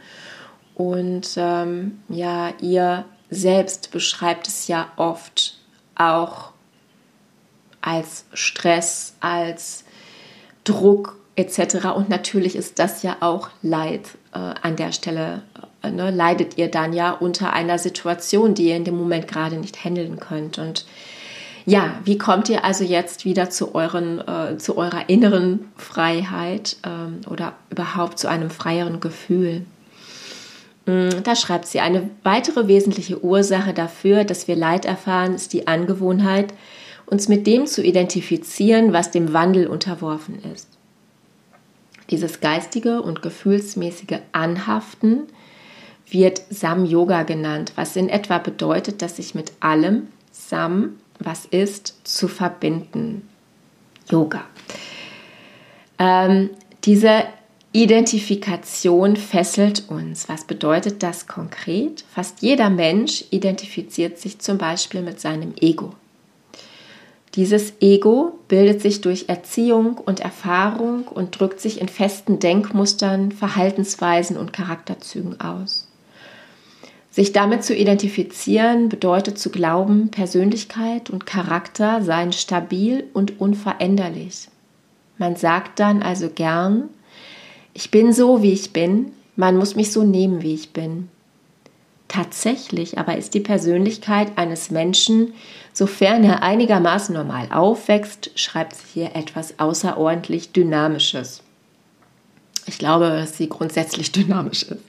Und 0.74 1.34
ähm, 1.36 2.00
ja, 2.08 2.52
ihr 2.60 3.04
selbst 3.30 3.90
beschreibt 3.90 4.46
es 4.48 4.68
ja 4.68 4.90
oft 4.96 5.58
auch 5.96 6.52
als 7.80 8.24
Stress, 8.32 9.14
als 9.20 9.84
Druck 10.64 11.18
etc. 11.36 11.86
Und 11.94 12.08
natürlich 12.08 12.56
ist 12.56 12.78
das 12.78 13.02
ja 13.02 13.16
auch 13.20 13.50
Leid 13.62 14.08
äh, 14.32 14.38
an 14.38 14.76
der 14.76 14.92
Stelle 14.92 15.42
ne, 15.82 16.10
leidet 16.10 16.58
ihr 16.58 16.70
dann 16.70 16.92
ja 16.92 17.12
unter 17.12 17.52
einer 17.52 17.78
Situation, 17.78 18.54
die 18.54 18.68
ihr 18.68 18.76
in 18.76 18.84
dem 18.84 18.96
Moment 18.96 19.28
gerade 19.28 19.56
nicht 19.56 19.84
handeln 19.84 20.18
könnt. 20.18 20.58
Und 20.58 20.86
ja, 21.68 22.00
wie 22.04 22.16
kommt 22.16 22.48
ihr 22.48 22.64
also 22.64 22.82
jetzt 22.82 23.26
wieder 23.26 23.50
zu, 23.50 23.74
euren, 23.74 24.26
äh, 24.26 24.56
zu 24.56 24.78
eurer 24.78 25.10
inneren 25.10 25.68
Freiheit 25.76 26.78
ähm, 26.82 27.20
oder 27.28 27.52
überhaupt 27.68 28.18
zu 28.18 28.26
einem 28.26 28.48
freieren 28.48 29.00
Gefühl? 29.00 29.66
Mm, 30.86 31.10
da 31.22 31.36
schreibt 31.36 31.66
sie, 31.66 31.80
eine 31.80 32.08
weitere 32.22 32.68
wesentliche 32.68 33.22
Ursache 33.22 33.74
dafür, 33.74 34.24
dass 34.24 34.48
wir 34.48 34.56
Leid 34.56 34.86
erfahren, 34.86 35.34
ist 35.34 35.52
die 35.52 35.66
Angewohnheit, 35.66 36.54
uns 37.04 37.28
mit 37.28 37.46
dem 37.46 37.66
zu 37.66 37.82
identifizieren, 37.82 38.94
was 38.94 39.10
dem 39.10 39.34
Wandel 39.34 39.66
unterworfen 39.66 40.38
ist. 40.54 40.68
Dieses 42.08 42.40
geistige 42.40 43.02
und 43.02 43.20
gefühlsmäßige 43.20 44.20
Anhaften 44.32 45.24
wird 46.08 46.40
Sam 46.48 46.86
Yoga 46.86 47.24
genannt, 47.24 47.72
was 47.76 47.94
in 47.94 48.08
etwa 48.08 48.38
bedeutet, 48.38 49.02
dass 49.02 49.16
sich 49.16 49.34
mit 49.34 49.52
allem 49.60 50.06
Sam, 50.32 50.94
was 51.18 51.44
ist, 51.46 51.94
zu 52.04 52.28
verbinden. 52.28 53.28
Yoga. 54.10 54.44
Ähm, 55.98 56.50
diese 56.84 57.24
Identifikation 57.72 59.16
fesselt 59.16 59.88
uns. 59.88 60.28
Was 60.28 60.44
bedeutet 60.44 61.02
das 61.02 61.26
konkret? 61.26 62.04
Fast 62.12 62.40
jeder 62.40 62.70
Mensch 62.70 63.24
identifiziert 63.30 64.18
sich 64.18 64.38
zum 64.38 64.58
Beispiel 64.58 65.02
mit 65.02 65.20
seinem 65.20 65.54
Ego. 65.60 65.94
Dieses 67.34 67.74
Ego 67.80 68.38
bildet 68.48 68.80
sich 68.80 69.00
durch 69.00 69.28
Erziehung 69.28 69.98
und 69.98 70.20
Erfahrung 70.20 71.06
und 71.06 71.38
drückt 71.38 71.60
sich 71.60 71.80
in 71.80 71.88
festen 71.88 72.38
Denkmustern, 72.38 73.32
Verhaltensweisen 73.32 74.36
und 74.36 74.52
Charakterzügen 74.52 75.38
aus. 75.40 75.87
Sich 77.18 77.32
damit 77.32 77.64
zu 77.64 77.74
identifizieren 77.74 78.88
bedeutet 78.88 79.40
zu 79.40 79.50
glauben, 79.50 80.08
Persönlichkeit 80.12 81.10
und 81.10 81.26
Charakter 81.26 82.00
seien 82.00 82.32
stabil 82.32 83.08
und 83.12 83.40
unveränderlich. 83.40 84.46
Man 85.18 85.34
sagt 85.34 85.80
dann 85.80 86.00
also 86.00 86.28
gern, 86.28 86.84
ich 87.74 87.90
bin 87.90 88.12
so, 88.12 88.40
wie 88.44 88.52
ich 88.52 88.72
bin, 88.72 89.10
man 89.34 89.56
muss 89.56 89.74
mich 89.74 89.90
so 89.90 90.04
nehmen, 90.04 90.42
wie 90.42 90.54
ich 90.54 90.72
bin. 90.72 91.08
Tatsächlich 92.06 92.98
aber 92.98 93.16
ist 93.16 93.34
die 93.34 93.40
Persönlichkeit 93.40 94.38
eines 94.38 94.70
Menschen, 94.70 95.34
sofern 95.72 96.22
er 96.22 96.44
einigermaßen 96.44 97.12
normal 97.12 97.48
aufwächst, 97.50 98.30
schreibt 98.36 98.76
sie 98.76 98.86
hier 98.94 99.16
etwas 99.16 99.58
außerordentlich 99.58 100.52
Dynamisches. 100.52 101.42
Ich 102.68 102.78
glaube, 102.78 103.08
dass 103.08 103.36
sie 103.36 103.48
grundsätzlich 103.48 104.12
dynamisch 104.12 104.64
ist. 104.64 104.82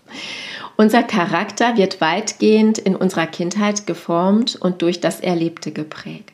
Unser 0.77 1.03
Charakter 1.03 1.75
wird 1.77 2.00
weitgehend 2.00 2.77
in 2.77 2.95
unserer 2.95 3.27
Kindheit 3.27 3.86
geformt 3.86 4.55
und 4.55 4.81
durch 4.81 5.01
das 5.01 5.19
Erlebte 5.19 5.71
geprägt. 5.71 6.33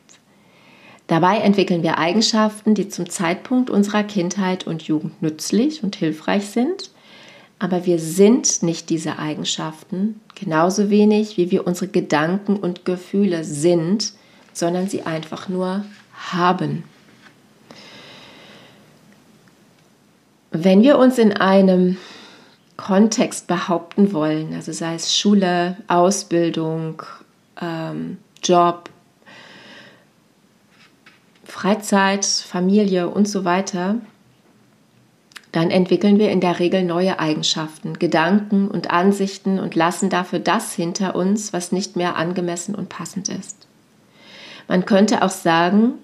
Dabei 1.07 1.37
entwickeln 1.37 1.83
wir 1.83 1.97
Eigenschaften, 1.99 2.73
die 2.73 2.89
zum 2.89 3.09
Zeitpunkt 3.09 3.69
unserer 3.69 4.03
Kindheit 4.03 4.65
und 4.65 4.83
Jugend 4.83 5.21
nützlich 5.21 5.83
und 5.83 5.95
hilfreich 5.95 6.47
sind, 6.47 6.89
aber 7.59 7.85
wir 7.85 7.99
sind 7.99 8.63
nicht 8.63 8.89
diese 8.89 9.17
Eigenschaften, 9.17 10.19
genauso 10.33 10.89
wenig 10.89 11.37
wie 11.37 11.51
wir 11.51 11.65
unsere 11.65 11.87
Gedanken 11.87 12.57
und 12.57 12.85
Gefühle 12.85 13.43
sind, 13.43 14.13
sondern 14.51 14.89
sie 14.89 15.03
einfach 15.03 15.47
nur 15.47 15.85
haben. 16.13 16.83
Wenn 20.63 20.83
wir 20.83 20.97
uns 20.97 21.17
in 21.17 21.33
einem 21.33 21.97
Kontext 22.77 23.47
behaupten 23.47 24.13
wollen, 24.13 24.53
also 24.53 24.71
sei 24.71 24.95
es 24.95 25.17
Schule, 25.17 25.75
Ausbildung, 25.89 27.03
ähm, 27.62 28.19
Job, 28.41 28.89
Freizeit, 31.43 32.25
Familie 32.25 33.09
und 33.09 33.27
so 33.27 33.43
weiter, 33.43 33.95
dann 35.51 35.71
entwickeln 35.71 36.19
wir 36.19 36.31
in 36.31 36.39
der 36.39 36.59
Regel 36.59 36.83
neue 36.83 37.19
Eigenschaften, 37.19 38.00
Gedanken 38.00 38.69
und 38.69 38.91
Ansichten 38.91 39.59
und 39.59 39.75
lassen 39.75 40.09
dafür 40.09 40.39
das 40.39 40.74
hinter 40.74 41.15
uns, 41.15 41.51
was 41.51 41.74
nicht 41.74 41.97
mehr 41.97 42.15
angemessen 42.15 42.75
und 42.75 42.88
passend 42.88 43.27
ist. 43.27 43.67
Man 44.69 44.85
könnte 44.85 45.21
auch 45.21 45.29
sagen, 45.29 45.95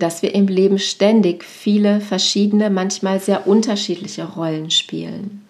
dass 0.00 0.22
wir 0.22 0.34
im 0.34 0.48
Leben 0.48 0.78
ständig 0.78 1.44
viele 1.44 2.00
verschiedene, 2.00 2.70
manchmal 2.70 3.20
sehr 3.20 3.46
unterschiedliche 3.46 4.24
Rollen 4.24 4.70
spielen. 4.70 5.42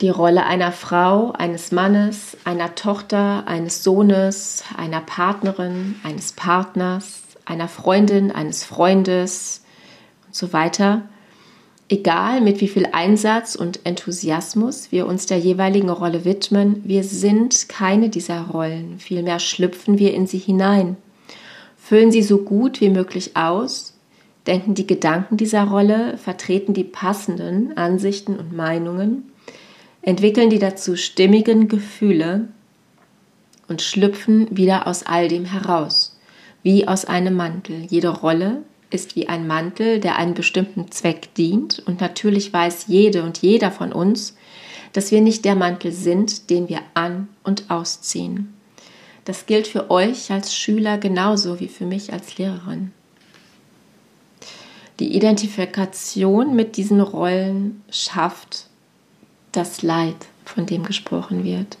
Die 0.00 0.08
Rolle 0.08 0.44
einer 0.44 0.72
Frau, 0.72 1.32
eines 1.32 1.70
Mannes, 1.70 2.36
einer 2.44 2.74
Tochter, 2.74 3.46
eines 3.46 3.84
Sohnes, 3.84 4.64
einer 4.76 5.00
Partnerin, 5.00 5.96
eines 6.02 6.32
Partners, 6.32 7.22
einer 7.44 7.68
Freundin, 7.68 8.32
eines 8.32 8.64
Freundes 8.64 9.62
und 10.26 10.34
so 10.34 10.52
weiter. 10.52 11.02
Egal 11.88 12.40
mit 12.40 12.60
wie 12.60 12.68
viel 12.68 12.88
Einsatz 12.92 13.54
und 13.54 13.80
Enthusiasmus 13.84 14.90
wir 14.90 15.06
uns 15.06 15.26
der 15.26 15.38
jeweiligen 15.38 15.90
Rolle 15.90 16.24
widmen, 16.24 16.82
wir 16.84 17.04
sind 17.04 17.68
keine 17.68 18.08
dieser 18.08 18.40
Rollen, 18.40 18.98
vielmehr 18.98 19.38
schlüpfen 19.38 19.98
wir 19.98 20.14
in 20.14 20.26
sie 20.26 20.38
hinein, 20.38 20.96
füllen 21.84 22.10
sie 22.10 22.22
so 22.22 22.38
gut 22.38 22.80
wie 22.80 22.88
möglich 22.88 23.36
aus, 23.36 23.92
denken 24.46 24.74
die 24.74 24.86
Gedanken 24.86 25.36
dieser 25.36 25.64
Rolle, 25.64 26.16
vertreten 26.16 26.72
die 26.72 26.84
passenden 26.84 27.76
Ansichten 27.76 28.38
und 28.38 28.56
Meinungen, 28.56 29.30
entwickeln 30.00 30.48
die 30.48 30.58
dazu 30.58 30.96
stimmigen 30.96 31.68
Gefühle 31.68 32.48
und 33.68 33.82
schlüpfen 33.82 34.56
wieder 34.56 34.86
aus 34.86 35.04
all 35.04 35.28
dem 35.28 35.44
heraus 35.44 36.18
wie 36.62 36.88
aus 36.88 37.04
einem 37.04 37.36
Mantel. 37.36 37.84
Jede 37.90 38.08
Rolle 38.08 38.62
ist 38.88 39.16
wie 39.16 39.28
ein 39.28 39.46
Mantel, 39.46 40.00
der 40.00 40.16
einem 40.16 40.32
bestimmten 40.32 40.90
Zweck 40.90 41.34
dient. 41.34 41.82
Und 41.84 42.00
natürlich 42.00 42.50
weiß 42.50 42.86
jede 42.88 43.22
und 43.22 43.42
jeder 43.42 43.70
von 43.70 43.92
uns, 43.92 44.36
dass 44.94 45.10
wir 45.10 45.20
nicht 45.20 45.44
der 45.44 45.54
Mantel 45.56 45.92
sind, 45.92 46.48
den 46.48 46.70
wir 46.70 46.80
an 46.94 47.28
und 47.42 47.68
ausziehen. 47.68 48.54
Das 49.24 49.46
gilt 49.46 49.66
für 49.66 49.90
euch 49.90 50.30
als 50.30 50.54
Schüler 50.54 50.98
genauso 50.98 51.60
wie 51.60 51.68
für 51.68 51.86
mich 51.86 52.12
als 52.12 52.36
Lehrerin. 52.36 52.92
Die 55.00 55.16
Identifikation 55.16 56.54
mit 56.54 56.76
diesen 56.76 57.00
Rollen 57.00 57.82
schafft 57.90 58.66
das 59.52 59.82
Leid, 59.82 60.16
von 60.44 60.66
dem 60.66 60.84
gesprochen 60.84 61.42
wird. 61.42 61.78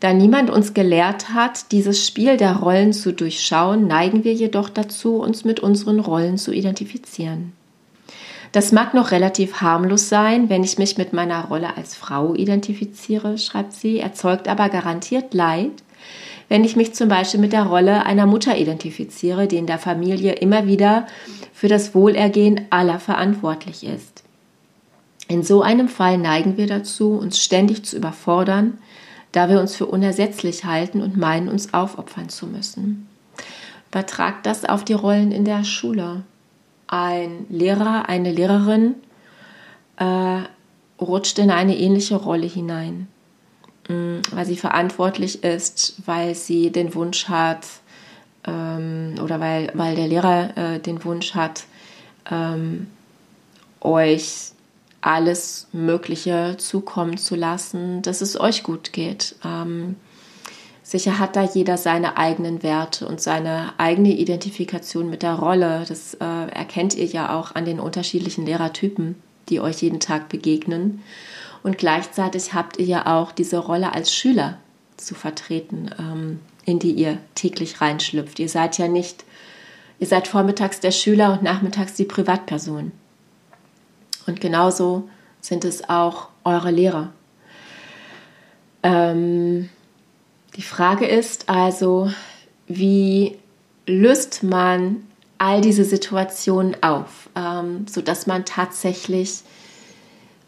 Da 0.00 0.12
niemand 0.12 0.50
uns 0.50 0.74
gelehrt 0.74 1.30
hat, 1.30 1.72
dieses 1.72 2.06
Spiel 2.06 2.36
der 2.36 2.56
Rollen 2.56 2.92
zu 2.92 3.12
durchschauen, 3.12 3.86
neigen 3.86 4.22
wir 4.22 4.34
jedoch 4.34 4.68
dazu, 4.68 5.16
uns 5.16 5.44
mit 5.44 5.60
unseren 5.60 5.98
Rollen 5.98 6.36
zu 6.36 6.52
identifizieren. 6.52 7.52
Das 8.52 8.70
mag 8.70 8.94
noch 8.94 9.10
relativ 9.10 9.62
harmlos 9.62 10.08
sein, 10.08 10.48
wenn 10.48 10.62
ich 10.62 10.78
mich 10.78 10.96
mit 10.96 11.12
meiner 11.12 11.46
Rolle 11.46 11.76
als 11.76 11.96
Frau 11.96 12.34
identifiziere, 12.34 13.38
schreibt 13.38 13.72
sie, 13.72 13.98
erzeugt 13.98 14.46
aber 14.46 14.68
garantiert 14.68 15.34
Leid, 15.34 15.72
wenn 16.48 16.64
ich 16.64 16.76
mich 16.76 16.94
zum 16.94 17.08
Beispiel 17.08 17.40
mit 17.40 17.52
der 17.52 17.64
Rolle 17.64 18.04
einer 18.06 18.26
Mutter 18.26 18.56
identifiziere, 18.56 19.46
die 19.46 19.56
in 19.56 19.66
der 19.66 19.78
Familie 19.78 20.32
immer 20.32 20.66
wieder 20.66 21.06
für 21.52 21.68
das 21.68 21.94
Wohlergehen 21.94 22.60
aller 22.70 23.00
verantwortlich 23.00 23.84
ist. 23.84 24.24
In 25.28 25.42
so 25.42 25.62
einem 25.62 25.88
Fall 25.88 26.18
neigen 26.18 26.56
wir 26.56 26.66
dazu, 26.66 27.12
uns 27.12 27.38
ständig 27.38 27.84
zu 27.84 27.96
überfordern, 27.96 28.78
da 29.32 29.48
wir 29.48 29.60
uns 29.60 29.74
für 29.74 29.86
unersetzlich 29.86 30.64
halten 30.64 31.00
und 31.00 31.16
meinen, 31.16 31.48
uns 31.48 31.72
aufopfern 31.72 32.28
zu 32.28 32.46
müssen. 32.46 33.08
Übertragt 33.90 34.44
das 34.44 34.64
auf 34.64 34.84
die 34.84 34.92
Rollen 34.92 35.32
in 35.32 35.44
der 35.44 35.64
Schule. 35.64 36.22
Ein 36.86 37.46
Lehrer, 37.48 38.08
eine 38.08 38.30
Lehrerin 38.30 38.94
äh, 39.96 40.40
rutscht 41.00 41.38
in 41.38 41.50
eine 41.50 41.76
ähnliche 41.76 42.16
Rolle 42.16 42.46
hinein, 42.46 43.08
weil 43.88 44.46
sie 44.46 44.56
verantwortlich 44.56 45.44
ist, 45.44 45.94
weil 46.06 46.34
sie 46.34 46.70
den 46.70 46.94
Wunsch 46.94 47.28
hat 47.28 47.66
ähm, 48.46 49.14
oder 49.22 49.40
weil, 49.40 49.70
weil 49.74 49.96
der 49.96 50.08
Lehrer 50.08 50.56
äh, 50.56 50.80
den 50.80 51.04
Wunsch 51.04 51.34
hat, 51.34 51.64
ähm, 52.30 52.86
euch 53.80 54.52
alles 55.00 55.68
Mögliche 55.72 56.56
zukommen 56.56 57.18
zu 57.18 57.36
lassen, 57.36 58.00
dass 58.00 58.22
es 58.22 58.40
euch 58.40 58.62
gut 58.62 58.92
geht. 58.92 59.36
Ähm, 59.44 59.96
sicher 60.82 61.18
hat 61.18 61.36
da 61.36 61.42
jeder 61.42 61.76
seine 61.76 62.16
eigenen 62.16 62.62
Werte 62.62 63.06
und 63.06 63.20
seine 63.20 63.74
eigene 63.78 64.14
Identifikation 64.16 65.10
mit 65.10 65.22
der 65.22 65.34
Rolle. 65.34 65.84
Das 65.86 66.14
äh, 66.14 66.24
erkennt 66.24 66.94
ihr 66.94 67.04
ja 67.04 67.38
auch 67.38 67.54
an 67.54 67.66
den 67.66 67.80
unterschiedlichen 67.80 68.46
Lehrertypen, 68.46 69.16
die 69.48 69.60
euch 69.60 69.82
jeden 69.82 70.00
Tag 70.00 70.28
begegnen. 70.28 71.02
Und 71.62 71.78
gleichzeitig 71.78 72.52
habt 72.54 72.78
ihr 72.78 72.84
ja 72.84 73.18
auch 73.18 73.32
diese 73.32 73.58
Rolle 73.58 73.92
als 73.92 74.14
Schüler 74.14 74.58
zu 74.96 75.14
vertreten, 75.14 75.90
ähm, 75.98 76.40
in 76.64 76.78
die 76.78 76.92
ihr 76.92 77.18
täglich 77.34 77.80
reinschlüpft. 77.80 78.38
Ihr 78.38 78.48
seid 78.48 78.78
ja 78.78 78.88
nicht, 78.88 79.24
ihr 79.98 80.06
seid 80.06 80.28
vormittags 80.28 80.80
der 80.80 80.90
Schüler 80.90 81.32
und 81.32 81.42
nachmittags 81.42 81.94
die 81.94 82.04
Privatperson. 82.04 82.92
Und 84.26 84.40
genauso 84.40 85.08
sind 85.40 85.64
es 85.64 85.88
auch 85.88 86.28
eure 86.44 86.70
Lehrer. 86.70 87.12
Ähm, 88.82 89.68
die 90.56 90.62
Frage 90.62 91.06
ist 91.06 91.48
also, 91.48 92.10
wie 92.66 93.38
löst 93.86 94.42
man 94.42 95.06
all 95.38 95.60
diese 95.60 95.84
Situationen 95.84 96.76
auf, 96.82 97.28
ähm, 97.36 97.86
sodass 97.88 98.26
man 98.26 98.44
tatsächlich 98.44 99.42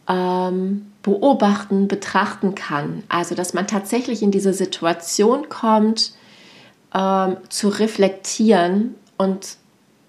ähm, 0.09 0.93
beobachten, 1.03 1.89
betrachten 1.89 2.55
kann. 2.55 3.03
Also, 3.09 3.35
dass 3.35 3.55
man 3.55 3.67
tatsächlich 3.67 4.23
in 4.23 4.31
diese 4.31 4.53
Situation 4.53 5.49
kommt, 5.49 6.13
ähm, 6.95 7.37
zu 7.49 7.69
reflektieren 7.69 8.95
und 9.17 9.57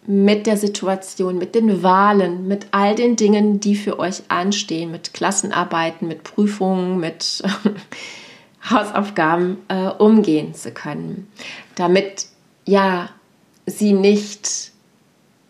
mit 0.07 0.47
der 0.47 0.55
Situation, 0.55 1.37
mit 1.37 1.53
den 1.53 1.83
Wahlen, 1.83 2.47
mit 2.47 2.67
all 2.71 2.95
den 2.95 3.17
Dingen, 3.17 3.59
die 3.59 3.75
für 3.75 3.99
euch 3.99 4.23
anstehen, 4.29 4.89
mit 4.89 5.13
Klassenarbeiten, 5.13 6.07
mit 6.07 6.23
Prüfungen, 6.23 6.99
mit 6.99 7.43
Hausaufgaben 8.69 9.57
äh, 9.67 9.89
umgehen 9.89 10.53
zu 10.53 10.71
können, 10.71 11.27
damit 11.75 12.27
ja 12.65 13.09
sie 13.67 13.93
nicht 13.93 14.71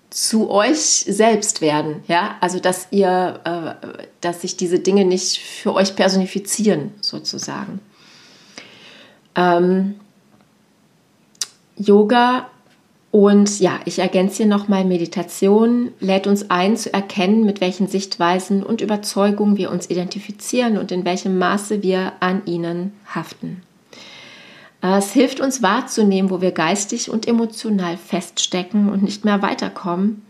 zu 0.10 0.50
euch 0.50 1.06
selbst 1.08 1.62
werden, 1.62 2.04
ja, 2.08 2.38
also 2.42 2.60
dass 2.60 2.88
ihr, 2.92 3.40
äh, 3.44 4.04
dass 4.20 4.42
sich 4.42 4.58
diese 4.58 4.80
Dinge 4.80 5.06
nicht 5.06 5.38
für 5.38 5.74
euch 5.76 5.96
personifizieren 5.96 6.92
sozusagen. 7.02 7.80
Ähm, 9.36 9.96
Yoga 11.78 12.50
und 13.12 13.60
ja, 13.60 13.80
ich 13.86 14.00
ergänze 14.00 14.38
hier 14.38 14.48
nochmal, 14.48 14.86
Meditation 14.86 15.92
lädt 16.00 16.26
uns 16.26 16.50
ein 16.50 16.76
zu 16.76 16.92
erkennen, 16.92 17.46
mit 17.46 17.62
welchen 17.62 17.88
Sichtweisen 17.88 18.64
und 18.64 18.82
Überzeugungen 18.82 19.58
wir 19.58 19.72
uns 19.72 19.90
identifizieren 19.90 20.78
und 20.78 20.92
in 20.92 21.06
welchem 21.06 21.38
Maße 21.38 21.84
wir 21.84 22.14
an 22.20 22.42
ihnen 22.46 22.94
haften. 23.14 23.62
Es 24.96 25.12
hilft 25.12 25.40
uns 25.40 25.62
wahrzunehmen, 25.62 26.30
wo 26.30 26.42
wir 26.42 26.52
geistig 26.52 27.10
und 27.10 27.28
emotional 27.28 27.98
feststecken 27.98 28.90
und 28.90 29.04
nicht 29.04 29.26
mehr 29.26 29.42
weiterkommen. 29.42 30.24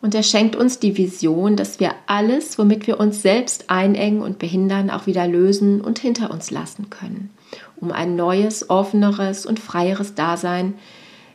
Und 0.00 0.14
er 0.14 0.22
schenkt 0.22 0.54
uns 0.54 0.78
die 0.78 0.96
Vision, 0.96 1.56
dass 1.56 1.80
wir 1.80 1.92
alles, 2.06 2.58
womit 2.58 2.86
wir 2.86 3.00
uns 3.00 3.22
selbst 3.22 3.68
einengen 3.68 4.22
und 4.22 4.38
behindern, 4.38 4.90
auch 4.90 5.06
wieder 5.06 5.26
lösen 5.26 5.80
und 5.80 5.98
hinter 5.98 6.30
uns 6.30 6.52
lassen 6.52 6.88
können, 6.88 7.30
um 7.76 7.90
ein 7.90 8.14
neues, 8.14 8.70
offeneres 8.70 9.44
und 9.44 9.58
freieres 9.58 10.14
Dasein 10.14 10.74
zu 10.74 10.78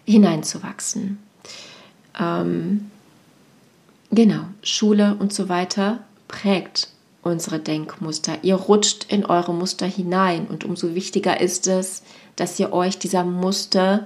hineinzuwachsen. 0.05 1.19
Ähm, 2.19 2.91
genau, 4.11 4.43
Schule 4.61 5.15
und 5.19 5.33
so 5.33 5.49
weiter 5.49 5.99
prägt 6.27 6.89
unsere 7.21 7.59
Denkmuster. 7.59 8.39
Ihr 8.41 8.55
rutscht 8.55 9.05
in 9.09 9.25
eure 9.25 9.53
Muster 9.53 9.85
hinein 9.85 10.47
und 10.47 10.65
umso 10.65 10.93
wichtiger 10.93 11.39
ist 11.39 11.67
es, 11.67 12.03
dass 12.35 12.59
ihr 12.59 12.73
euch 12.73 12.97
dieser 12.97 13.23
Muster 13.23 14.05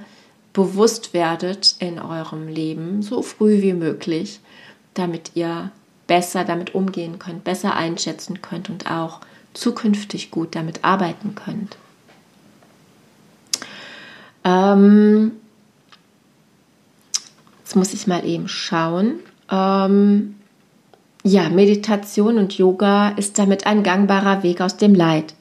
bewusst 0.53 1.13
werdet 1.13 1.75
in 1.79 1.99
eurem 1.99 2.47
Leben, 2.47 3.01
so 3.01 3.21
früh 3.21 3.61
wie 3.61 3.73
möglich, 3.73 4.39
damit 4.93 5.31
ihr 5.35 5.71
besser 6.07 6.43
damit 6.43 6.73
umgehen 6.73 7.19
könnt, 7.19 7.43
besser 7.43 7.75
einschätzen 7.75 8.41
könnt 8.41 8.69
und 8.69 8.89
auch 8.89 9.19
zukünftig 9.53 10.31
gut 10.31 10.55
damit 10.55 10.83
arbeiten 10.83 11.35
könnt. 11.35 11.77
Ähm, 14.43 15.33
Jetzt 17.67 17.75
muss 17.75 17.93
ich 17.93 18.07
mal 18.07 18.23
eben 18.23 18.47
schauen. 18.47 19.19
Ähm, 19.51 20.35
ja, 21.21 21.49
Meditation 21.49 22.37
und 22.37 22.57
Yoga 22.57 23.09
ist 23.09 23.37
damit 23.39 23.67
ein 23.67 23.83
gangbarer 23.83 24.41
Weg 24.41 24.61
aus 24.61 24.77
dem 24.77 24.95
Leid. 24.95 25.33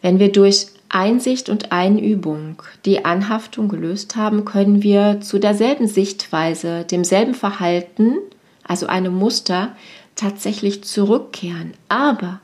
Wenn 0.00 0.20
wir 0.20 0.30
durch 0.30 0.68
Einsicht 0.88 1.48
und 1.48 1.72
Einübung 1.72 2.62
die 2.84 3.04
Anhaftung 3.04 3.68
gelöst 3.68 4.16
haben, 4.16 4.44
können 4.44 4.82
wir 4.82 5.20
zu 5.20 5.38
derselben 5.38 5.86
Sichtweise, 5.86 6.84
demselben 6.84 7.34
Verhalten, 7.34 8.16
also 8.64 8.86
einem 8.86 9.14
Muster, 9.14 9.76
tatsächlich 10.16 10.84
zurückkehren. 10.84 11.74
Aber 11.88 12.40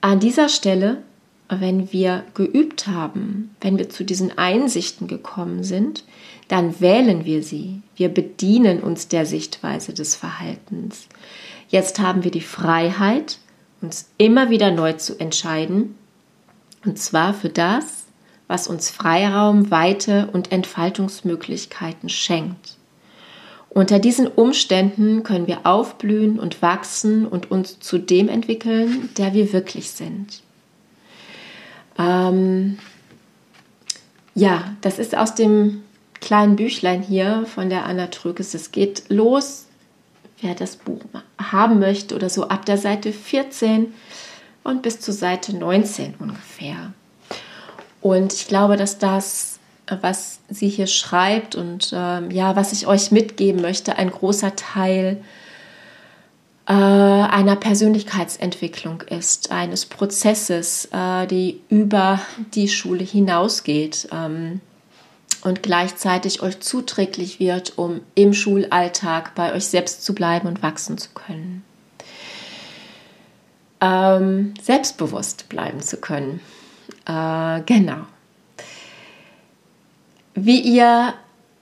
an 0.00 0.20
dieser 0.20 0.48
Stelle, 0.48 1.02
wenn 1.48 1.92
wir 1.92 2.24
geübt 2.34 2.86
haben, 2.86 3.54
wenn 3.60 3.78
wir 3.78 3.88
zu 3.88 4.04
diesen 4.04 4.36
Einsichten 4.36 5.08
gekommen 5.08 5.64
sind, 5.64 6.04
dann 6.48 6.80
wählen 6.80 7.24
wir 7.24 7.42
sie. 7.42 7.80
Wir 7.96 8.08
bedienen 8.08 8.80
uns 8.80 9.08
der 9.08 9.26
Sichtweise 9.26 9.94
des 9.94 10.14
Verhaltens. 10.14 11.08
Jetzt 11.68 11.98
haben 11.98 12.24
wir 12.24 12.30
die 12.30 12.40
Freiheit, 12.40 13.38
uns 13.80 14.10
immer 14.18 14.50
wieder 14.50 14.70
neu 14.70 14.94
zu 14.94 15.18
entscheiden, 15.18 15.94
und 16.84 16.98
zwar 16.98 17.34
für 17.34 17.48
das, 17.48 18.04
was 18.46 18.66
uns 18.66 18.90
Freiraum, 18.90 19.70
Weite 19.70 20.28
und 20.32 20.52
Entfaltungsmöglichkeiten 20.52 22.08
schenkt. 22.08 22.76
Unter 23.68 23.98
diesen 23.98 24.26
Umständen 24.26 25.22
können 25.22 25.46
wir 25.46 25.66
aufblühen 25.66 26.40
und 26.40 26.62
wachsen 26.62 27.26
und 27.26 27.50
uns 27.50 27.78
zu 27.78 27.98
dem 27.98 28.28
entwickeln, 28.28 29.10
der 29.18 29.34
wir 29.34 29.52
wirklich 29.52 29.90
sind. 29.90 30.42
Ähm, 31.98 32.78
ja, 34.34 34.74
das 34.80 34.98
ist 34.98 35.16
aus 35.16 35.34
dem 35.34 35.82
kleinen 36.20 36.56
Büchlein 36.56 37.02
hier 37.02 37.44
von 37.46 37.68
der 37.68 37.84
Anna 37.84 38.06
Trökes. 38.06 38.54
Es 38.54 38.72
geht 38.72 39.04
los, 39.08 39.66
wer 40.40 40.54
das 40.54 40.76
Buch 40.76 41.00
haben 41.38 41.78
möchte 41.78 42.14
oder 42.14 42.30
so, 42.30 42.48
ab 42.48 42.64
der 42.64 42.78
Seite 42.78 43.12
14 43.12 43.92
und 44.68 44.82
bis 44.82 45.00
zur 45.00 45.14
Seite 45.14 45.56
19 45.56 46.14
ungefähr. 46.18 46.92
Und 48.00 48.32
ich 48.32 48.46
glaube, 48.46 48.76
dass 48.76 48.98
das, 48.98 49.58
was 50.00 50.40
sie 50.48 50.68
hier 50.68 50.86
schreibt 50.86 51.54
und 51.54 51.90
ähm, 51.94 52.30
ja, 52.30 52.54
was 52.54 52.72
ich 52.72 52.86
euch 52.86 53.10
mitgeben 53.10 53.60
möchte, 53.60 53.96
ein 53.96 54.10
großer 54.10 54.54
Teil 54.54 55.22
äh, 56.66 56.72
einer 56.72 57.56
Persönlichkeitsentwicklung 57.56 59.02
ist, 59.02 59.50
eines 59.50 59.86
Prozesses, 59.86 60.88
äh, 60.92 61.26
die 61.26 61.60
über 61.70 62.20
die 62.54 62.68
Schule 62.68 63.04
hinausgeht. 63.04 64.08
Ähm, 64.12 64.60
und 65.42 65.62
gleichzeitig 65.62 66.42
euch 66.42 66.58
zuträglich 66.58 67.38
wird, 67.38 67.78
um 67.78 68.00
im 68.16 68.34
Schulalltag 68.34 69.36
bei 69.36 69.54
euch 69.54 69.66
selbst 69.66 70.04
zu 70.04 70.12
bleiben 70.12 70.48
und 70.48 70.64
wachsen 70.64 70.98
zu 70.98 71.10
können. 71.14 71.62
Ähm, 73.80 74.54
selbstbewusst 74.60 75.48
bleiben 75.48 75.80
zu 75.80 75.98
können. 75.98 76.40
Äh, 77.06 77.60
genau. 77.66 78.06
Wie 80.34 80.60
ihr 80.60 81.14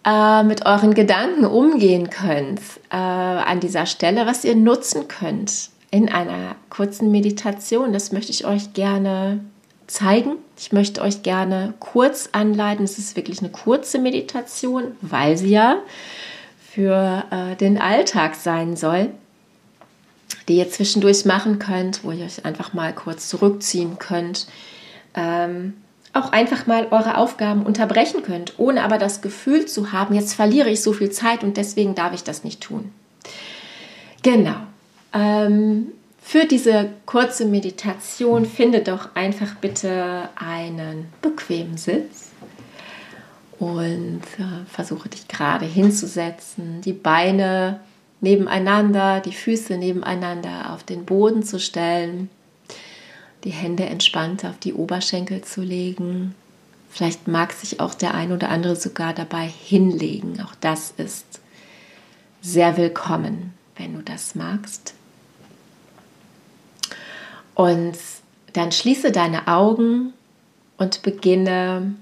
äh, 0.05 0.43
mit 0.43 0.65
euren 0.67 0.95
Gedanken 0.95 1.45
umgehen 1.45 2.11
könnt 2.11 2.61
äh, 2.91 2.97
an 2.97 3.61
dieser 3.61 3.87
Stelle, 3.87 4.27
was 4.27 4.45
ihr 4.45 4.55
nutzen 4.55 5.09
könnt 5.09 5.71
in 5.91 6.09
einer 6.09 6.57
kurzen 6.71 7.11
Meditation, 7.11 7.93
das 7.93 8.13
möchte 8.13 8.33
ich 8.33 8.47
euch 8.47 8.73
gerne 8.73 9.41
zeigen. 9.87 10.37
Ich 10.59 10.73
möchte 10.73 11.01
euch 11.03 11.23
gerne 11.23 11.75
kurz 11.81 12.31
anleiten. 12.33 12.85
Es 12.85 12.99
ist 12.99 13.17
wirklich 13.17 13.41
eine 13.41 13.51
kurze 13.51 13.99
Meditation, 13.99 14.97
weil 15.01 15.37
sie 15.37 15.51
ja 15.51 15.77
für 16.59 17.25
äh, 17.31 17.57
den 17.57 17.79
Alltag 17.79 18.35
sein 18.35 18.77
soll, 18.77 19.11
die 20.49 20.59
ihr 20.59 20.71
zwischendurch 20.71 21.25
machen 21.25 21.59
könnt, 21.59 22.05
wo 22.05 22.13
ihr 22.13 22.25
euch 22.25 22.45
einfach 22.45 22.73
mal 22.73 22.95
kurz 22.95 23.29
zurückziehen 23.29 23.99
könnt. 23.99 24.47
Ähm, 25.15 25.75
auch 26.13 26.33
einfach 26.33 26.67
mal 26.67 26.89
eure 26.91 27.19
Aufgaben 27.19 27.65
unterbrechen 27.65 28.23
könnt, 28.23 28.55
ohne 28.59 28.83
aber 28.83 28.99
das 28.99 29.21
Gefühl 29.21 29.67
zu 29.67 29.93
haben, 29.93 30.15
jetzt 30.15 30.35
verliere 30.35 30.71
ich 30.71 30.83
so 30.83 30.93
viel 30.93 31.11
Zeit 31.11 31.45
und 31.45 31.57
deswegen 31.57 31.95
darf 31.95 32.15
ich 32.15 32.25
das 32.25 32.43
nicht 32.43 32.63
tun. 32.63 32.91
Genau. 34.23 34.57
Ähm, 35.13 35.89
für 36.21 36.47
diese 36.47 36.89
kurze 37.05 37.45
Meditation 37.45 38.47
finde 38.47 38.81
doch 38.81 39.11
einfach 39.15 39.55
bitte 39.57 40.29
einen 40.35 41.07
bequemen 41.23 41.77
Sitz 41.77 42.31
und 43.59 44.23
äh, 44.39 44.67
versuche 44.69 45.09
dich 45.09 45.29
gerade 45.29 45.67
hinzusetzen, 45.67 46.81
die 46.81 46.93
Beine 46.93 47.81
nebeneinander, 48.27 49.21
die 49.21 49.33
Füße 49.33 49.77
nebeneinander 49.77 50.73
auf 50.73 50.83
den 50.83 51.05
Boden 51.05 51.45
zu 51.45 51.61
stellen, 51.61 52.29
die 53.45 53.51
Hände 53.51 53.85
entspannt 53.85 54.45
auf 54.45 54.59
die 54.59 54.75
Oberschenkel 54.75 55.43
zu 55.43 55.63
legen. 55.63 56.35
Vielleicht 56.91 57.29
mag 57.29 57.53
sich 57.53 57.79
auch 57.79 57.95
der 57.95 58.15
ein 58.15 58.33
oder 58.33 58.49
andere 58.49 58.75
sogar 58.75 59.15
dabei 59.15 59.47
hinlegen. 59.47 60.41
Auch 60.41 60.57
das 60.61 60.93
ist 60.97 61.41
sehr 62.43 62.77
willkommen, 62.77 63.55
wenn 63.77 63.95
du 63.95 64.03
das 64.03 64.35
magst. 64.35 64.95
Und 67.55 67.97
dann 68.55 68.73
schließe 68.73 69.13
deine 69.13 69.47
Augen 69.47 70.13
und 70.79 71.03
beginne 71.03 71.95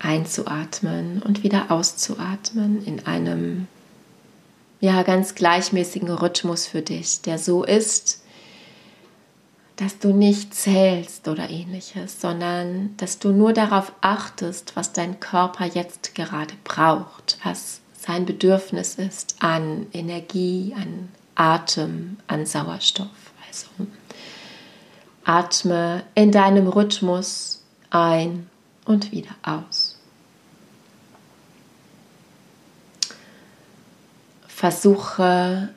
einzuatmen 0.00 1.22
und 1.22 1.44
wieder 1.44 1.70
auszuatmen 1.70 2.84
in 2.84 3.06
einem 3.06 3.68
ja 4.80 5.02
ganz 5.02 5.34
gleichmäßigen 5.34 6.10
Rhythmus 6.10 6.66
für 6.66 6.82
dich, 6.82 7.20
der 7.22 7.38
so 7.38 7.62
ist, 7.62 8.22
dass 9.76 9.98
du 9.98 10.12
nicht 10.12 10.54
zählst 10.54 11.28
oder 11.28 11.48
ähnliches, 11.48 12.20
sondern 12.20 12.96
dass 12.96 13.18
du 13.18 13.30
nur 13.30 13.52
darauf 13.52 13.92
achtest, 14.00 14.76
was 14.76 14.92
dein 14.92 15.20
Körper 15.20 15.64
jetzt 15.64 16.14
gerade 16.14 16.54
braucht, 16.64 17.38
was 17.44 17.80
sein 17.96 18.26
Bedürfnis 18.26 18.96
ist 18.96 19.36
an 19.40 19.86
Energie, 19.92 20.74
an 20.76 21.08
Atem 21.34 22.18
an 22.26 22.44
Sauerstoff. 22.44 23.08
Also 23.48 23.66
atme 25.24 26.04
in 26.14 26.32
deinem 26.32 26.68
Rhythmus 26.68 27.62
ein 27.88 28.48
und 28.84 29.10
wieder 29.12 29.34
aus. 29.42 29.89
Versuche 34.60 35.70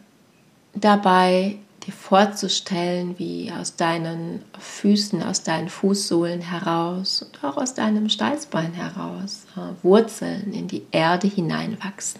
dabei 0.73 1.55
dir 1.85 1.93
vorzustellen, 1.93 3.17
wie 3.17 3.49
aus 3.49 3.77
deinen 3.77 4.43
Füßen, 4.59 5.23
aus 5.23 5.41
deinen 5.41 5.69
Fußsohlen 5.69 6.41
heraus 6.41 7.21
und 7.21 7.41
auch 7.45 7.55
aus 7.55 7.75
deinem 7.75 8.09
Steißbein 8.09 8.73
heraus 8.73 9.45
äh, 9.55 9.85
Wurzeln 9.85 10.51
in 10.51 10.67
die 10.67 10.85
Erde 10.91 11.27
hineinwachsen. 11.29 12.19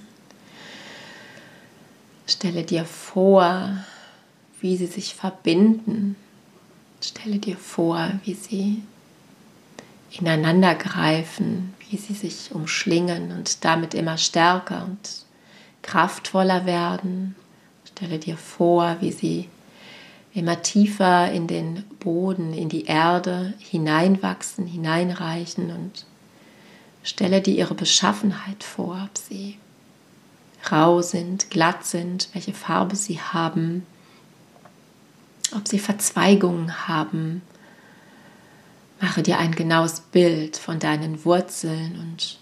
Stelle 2.27 2.63
dir 2.63 2.85
vor, 2.85 3.75
wie 4.61 4.77
sie 4.77 4.87
sich 4.87 5.15
verbinden. 5.15 6.15
Stelle 7.01 7.39
dir 7.39 7.57
vor, 7.57 8.09
wie 8.23 8.35
sie 8.35 8.83
ineinander 10.11 10.75
greifen, 10.75 11.73
wie 11.89 11.97
sie 11.97 12.13
sich 12.13 12.55
umschlingen 12.55 13.33
und 13.33 13.65
damit 13.65 13.93
immer 13.93 14.17
stärker 14.17 14.85
und 14.85 15.22
kraftvoller 15.83 16.65
werden. 16.65 17.35
Stelle 17.85 18.17
dir 18.17 18.37
vor, 18.37 18.97
wie 19.01 19.11
sie 19.11 19.49
immer 20.33 20.61
tiefer 20.63 21.31
in 21.31 21.45
den 21.47 21.83
Boden, 21.99 22.53
in 22.53 22.69
die 22.69 22.85
Erde 22.85 23.53
hineinwachsen, 23.59 24.65
hineinreichen 24.65 25.69
und 25.69 26.05
stelle 27.03 27.41
dir 27.41 27.53
ihre 27.53 27.75
Beschaffenheit 27.75 28.63
vor, 28.63 29.07
ob 29.09 29.17
sie 29.17 29.59
rau 30.71 31.01
sind, 31.01 31.51
glatt 31.51 31.85
sind, 31.85 32.29
welche 32.33 32.53
Farbe 32.53 32.95
sie 32.95 33.19
haben, 33.19 33.85
ob 35.55 35.67
sie 35.67 35.79
Verzweigungen 35.79 36.87
haben. 36.87 37.41
Mache 38.99 39.21
dir 39.21 39.37
ein 39.37 39.53
genaues 39.53 39.99
Bild 39.99 40.57
von 40.57 40.79
deinen 40.79 41.25
Wurzeln 41.25 41.99
und 41.99 42.39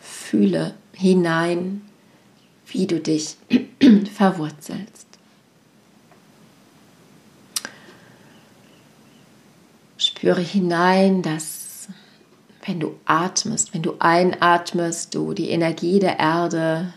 fühle 0.00 0.74
hinein, 0.92 1.82
wie 2.66 2.86
du 2.86 3.00
dich 3.00 3.36
verwurzelst. 4.14 5.06
Spüre 9.96 10.40
hinein, 10.40 11.22
dass 11.22 11.88
wenn 12.66 12.80
du 12.80 12.94
atmest, 13.04 13.74
wenn 13.74 13.82
du 13.82 13.96
einatmest, 13.98 15.14
du 15.14 15.34
die 15.34 15.50
Energie 15.50 15.98
der 15.98 16.18
Erde 16.18 16.92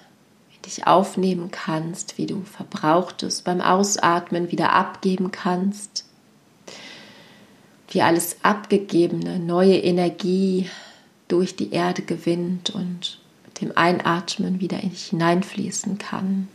in 0.55 0.61
dich 0.61 0.87
aufnehmen 0.87 1.51
kannst, 1.51 2.17
wie 2.17 2.25
du 2.25 2.43
Verbrauchtes 2.43 3.41
beim 3.41 3.61
Ausatmen 3.61 4.51
wieder 4.51 4.71
abgeben 4.73 5.31
kannst, 5.31 6.05
wie 7.89 8.01
alles 8.01 8.37
abgegebene 8.43 9.39
neue 9.39 9.77
Energie 9.77 10.69
durch 11.27 11.55
die 11.55 11.71
Erde 11.71 12.01
gewinnt 12.01 12.69
und 12.69 13.19
dem 13.61 13.75
Einatmen 13.75 14.59
wieder 14.59 14.81
in 14.81 14.91
dich 14.91 15.07
hineinfließen 15.07 15.97
kann. 15.97 16.47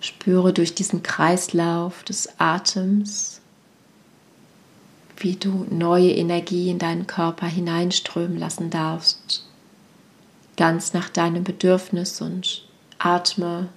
Spüre 0.00 0.52
durch 0.52 0.74
diesen 0.74 1.02
Kreislauf 1.02 2.02
des 2.02 2.40
Atems 2.40 3.42
wie 5.22 5.36
du 5.36 5.66
neue 5.70 6.10
Energie 6.10 6.70
in 6.70 6.78
deinen 6.78 7.06
Körper 7.06 7.46
hineinströmen 7.46 8.38
lassen 8.38 8.70
darfst, 8.70 9.46
ganz 10.56 10.92
nach 10.92 11.08
deinem 11.08 11.44
Bedürfnis 11.44 12.20
und 12.20 12.66
atme 12.98 13.68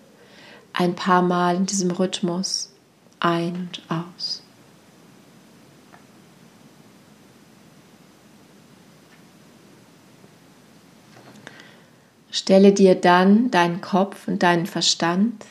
ein 0.73 0.95
paar 0.95 1.21
Mal 1.21 1.55
in 1.55 1.65
diesem 1.65 1.91
Rhythmus 1.91 2.71
ein 3.19 3.55
und 3.55 3.81
aus. 3.89 4.41
Stelle 12.35 12.73
dir 12.73 12.95
dann 12.95 13.49
deinen 13.49 13.79
Kopf 13.79 14.27
und 14.27 14.43
deinen 14.43 14.65
Verstand 14.65 15.45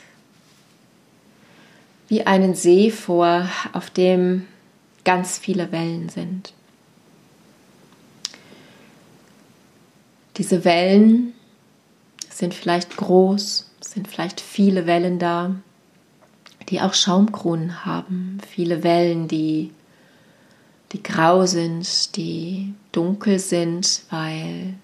wie 2.07 2.27
einen 2.27 2.53
See 2.53 2.91
vor, 2.91 3.49
auf 3.73 3.89
dem 3.89 4.45
ganz 5.03 5.39
viele 5.39 5.71
Wellen 5.71 6.09
sind. 6.09 6.53
Diese 10.37 10.63
Wellen 10.63 11.33
sind 12.29 12.53
vielleicht 12.53 12.97
groß, 12.97 13.67
sind 13.81 14.07
vielleicht 14.07 14.39
viele 14.39 14.85
Wellen 14.85 15.17
da, 15.17 15.55
die 16.69 16.81
auch 16.81 16.93
Schaumkronen 16.93 17.83
haben, 17.83 18.37
viele 18.47 18.83
Wellen, 18.83 19.27
die, 19.27 19.71
die 20.91 21.01
grau 21.01 21.47
sind, 21.47 22.15
die 22.15 22.75
dunkel 22.91 23.39
sind, 23.39 24.03
weil 24.11 24.75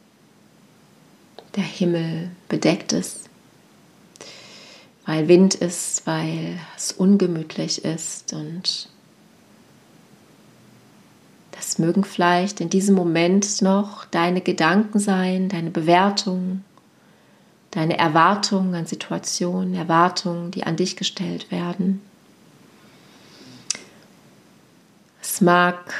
der 1.56 1.64
Himmel 1.64 2.30
bedeckt 2.48 2.94
ist, 2.94 3.30
weil 5.06 5.28
Wind 5.28 5.56
ist, 5.56 6.06
weil 6.06 6.58
es 6.76 6.92
ungemütlich 6.92 7.84
ist 7.84 8.34
und 8.34 8.90
das 11.52 11.78
mögen 11.78 12.04
vielleicht 12.04 12.60
in 12.60 12.70
diesem 12.70 12.96
Moment 12.96 13.62
noch 13.62 14.06
deine 14.06 14.42
Gedanken 14.42 15.00
sein, 15.00 15.48
deine 15.48 15.70
Bewertungen, 15.70 16.64
deine 17.70 17.98
Erwartungen 17.98 18.74
an 18.74 18.86
Situationen, 18.86 19.76
Erwartungen, 19.76 20.52
die 20.52 20.64
an 20.64 20.76
dich 20.76 20.96
gestellt 20.96 21.52
werden. 21.52 22.02
Es 25.22 25.40
mag 25.40 25.94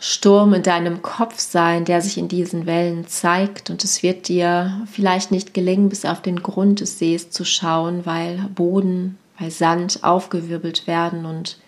Sturm 0.00 0.54
in 0.54 0.62
deinem 0.62 1.02
Kopf 1.02 1.40
sein, 1.40 1.84
der 1.84 2.00
sich 2.00 2.18
in 2.18 2.28
diesen 2.28 2.66
Wellen 2.66 3.08
zeigt 3.08 3.68
und 3.68 3.82
es 3.82 4.02
wird 4.02 4.28
dir 4.28 4.86
vielleicht 4.90 5.32
nicht 5.32 5.54
gelingen, 5.54 5.88
bis 5.88 6.04
auf 6.04 6.22
den 6.22 6.42
Grund 6.42 6.80
des 6.80 6.98
Sees 6.98 7.30
zu 7.30 7.44
schauen, 7.44 8.06
weil 8.06 8.38
Boden, 8.54 9.18
weil 9.38 9.50
Sand 9.50 10.04
aufgewirbelt 10.04 10.86
werden 10.86 11.26
und 11.26 11.58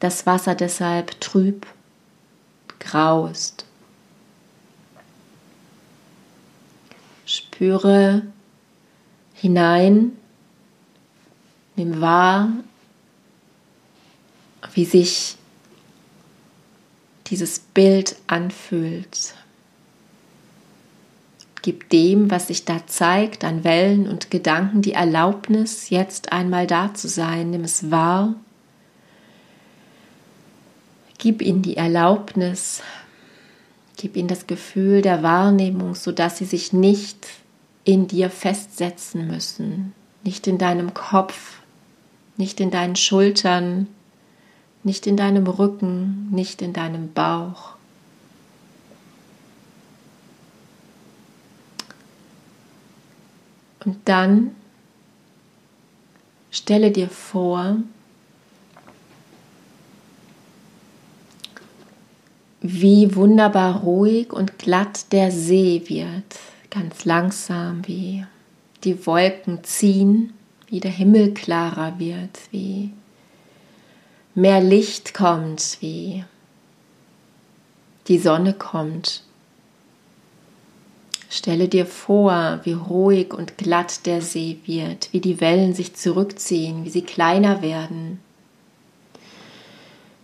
das 0.00 0.26
Wasser 0.26 0.56
deshalb 0.56 1.20
trüb 1.20 1.66
grau 2.80 3.28
ist. 3.28 3.64
Spüre 7.24 8.22
hinein, 9.34 10.12
nimm 11.76 12.00
wahr, 12.00 12.48
wie 14.74 14.84
sich 14.84 15.36
dieses 17.26 17.58
Bild 17.58 18.16
anfühlt. 18.26 19.34
Gib 21.62 21.90
dem, 21.90 22.30
was 22.30 22.46
sich 22.48 22.64
da 22.64 22.86
zeigt, 22.86 23.44
an 23.44 23.64
Wellen 23.64 24.08
und 24.08 24.30
Gedanken, 24.30 24.82
die 24.82 24.92
Erlaubnis, 24.92 25.90
jetzt 25.90 26.32
einmal 26.32 26.66
da 26.66 26.94
zu 26.94 27.08
sein. 27.08 27.50
Nimm 27.50 27.64
es 27.64 27.90
wahr 27.90 28.36
Gib 31.18 31.40
ihnen 31.40 31.62
die 31.62 31.76
Erlaubnis, 31.76 32.82
gib 33.96 34.16
ihnen 34.16 34.28
das 34.28 34.46
Gefühl 34.46 35.00
der 35.00 35.22
Wahrnehmung, 35.22 35.94
sodass 35.94 36.38
sie 36.38 36.44
sich 36.44 36.72
nicht 36.72 37.26
in 37.84 38.06
dir 38.06 38.28
festsetzen 38.28 39.26
müssen, 39.26 39.94
nicht 40.24 40.46
in 40.46 40.58
deinem 40.58 40.92
Kopf, 40.92 41.60
nicht 42.36 42.60
in 42.60 42.70
deinen 42.70 42.96
Schultern, 42.96 43.86
nicht 44.86 45.08
in 45.08 45.16
deinem 45.16 45.48
Rücken, 45.48 46.28
nicht 46.30 46.62
in 46.62 46.72
deinem 46.72 47.12
Bauch. 47.12 47.74
Und 53.84 53.96
dann 54.04 54.52
stelle 56.52 56.92
dir 56.92 57.08
vor, 57.08 57.78
wie 62.60 63.16
wunderbar 63.16 63.80
ruhig 63.80 64.32
und 64.32 64.56
glatt 64.56 65.10
der 65.10 65.32
See 65.32 65.82
wird, 65.86 66.38
ganz 66.70 67.04
langsam, 67.04 67.84
wie 67.88 68.24
die 68.84 69.04
Wolken 69.04 69.64
ziehen, 69.64 70.32
wie 70.68 70.78
der 70.78 70.92
Himmel 70.92 71.34
klarer 71.34 71.98
wird, 71.98 72.38
wie 72.52 72.92
mehr 74.36 74.60
Licht 74.60 75.14
kommt, 75.14 75.78
wie 75.80 76.24
die 78.06 78.18
Sonne 78.18 78.52
kommt. 78.52 79.22
Stelle 81.28 81.68
dir 81.68 81.86
vor, 81.86 82.60
wie 82.62 82.74
ruhig 82.74 83.32
und 83.32 83.58
glatt 83.58 84.06
der 84.06 84.20
See 84.20 84.60
wird, 84.66 85.08
wie 85.12 85.20
die 85.20 85.40
Wellen 85.40 85.74
sich 85.74 85.96
zurückziehen, 85.96 86.84
wie 86.84 86.90
sie 86.90 87.02
kleiner 87.02 87.62
werden, 87.62 88.20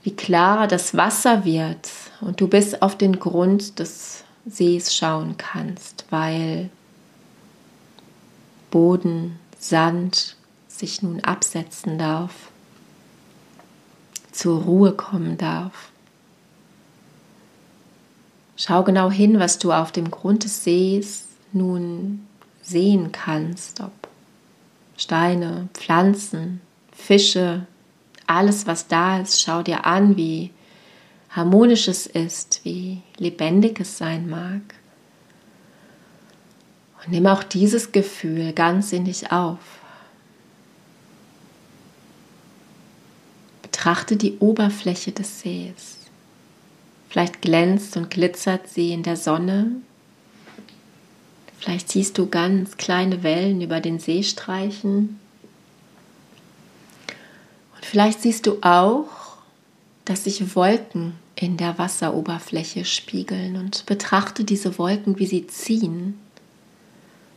wie 0.05 0.15
klarer 0.15 0.69
das 0.69 0.97
Wasser 0.97 1.45
wird 1.45 1.89
und 2.21 2.41
du 2.41 2.49
bis 2.49 2.81
auf 2.81 2.97
den 2.97 3.19
Grund 3.19 3.79
des 3.79 4.25
Sees 4.47 4.95
schauen 4.95 5.37
kannst, 5.39 6.05
weil 6.11 6.69
Boden, 8.71 9.39
Sand, 9.59 10.37
sich 10.69 11.03
nun 11.03 11.21
absetzen 11.21 11.99
darf, 11.99 12.52
zur 14.33 14.63
Ruhe 14.63 14.93
kommen 14.93 15.39
darf. 15.39 15.91
Schau 18.57 18.83
genau 18.83 19.11
hin, 19.11 19.39
was 19.39 19.59
du 19.59 19.73
auf 19.73 19.93
dem 19.93 20.11
Grund 20.11 20.45
des 20.45 20.65
Sees 20.65 21.27
nun 21.53 22.27
sehen 22.63 23.13
kannst, 23.13 23.81
ob 23.81 23.93
Steine, 24.97 25.69
Pflanzen, 25.75 26.61
Fische, 26.93 27.67
alles, 28.27 28.67
was 28.67 28.89
da 28.89 29.19
ist, 29.19 29.41
schau 29.41 29.63
dir 29.63 29.85
an, 29.85 30.17
wie 30.17 30.51
harmonisch 31.31 31.89
es 31.89 32.07
ist, 32.07 32.61
wie 32.65 33.03
lebendig 33.17 33.81
es 33.81 33.99
sein 33.99 34.29
mag. 34.29 34.61
Und 37.05 37.13
nimm 37.13 37.27
auch 37.27 37.43
dieses 37.43 37.91
Gefühl 37.91 38.53
ganz 38.53 38.93
in 38.93 39.07
dich 39.07 39.33
auf. 39.33 39.82
Betrachte 43.83 44.17
die 44.17 44.39
Oberfläche 44.39 45.11
des 45.11 45.41
Sees. 45.41 45.97
Vielleicht 47.09 47.43
glänzt 47.43 47.97
und 47.97 48.11
glitzert 48.11 48.69
sie 48.69 48.93
in 48.93 49.03
der 49.03 49.17
Sonne. 49.17 49.73
Vielleicht 51.59 51.89
siehst 51.89 52.17
du 52.17 52.29
ganz 52.29 52.77
kleine 52.77 53.25
Wellen 53.25 53.61
über 53.61 53.81
den 53.81 53.99
See 53.99 54.23
streichen. 54.23 55.19
Und 57.75 57.85
vielleicht 57.85 58.23
siehst 58.23 58.47
du 58.47 58.59
auch, 58.61 59.09
dass 60.05 60.23
sich 60.23 60.55
Wolken 60.55 61.15
in 61.35 61.57
der 61.57 61.77
Wasseroberfläche 61.77 62.85
spiegeln 62.85 63.57
und 63.57 63.85
betrachte 63.87 64.45
diese 64.45 64.79
Wolken, 64.79 65.19
wie 65.19 65.27
sie 65.27 65.49
ziehen. 65.49 66.21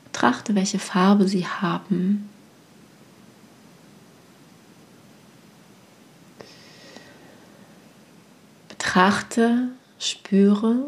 Betrachte, 0.04 0.54
welche 0.54 0.78
Farbe 0.78 1.28
sie 1.28 1.48
haben. 1.48 2.30
Betrachte, 8.96 9.68
spüre, 10.00 10.86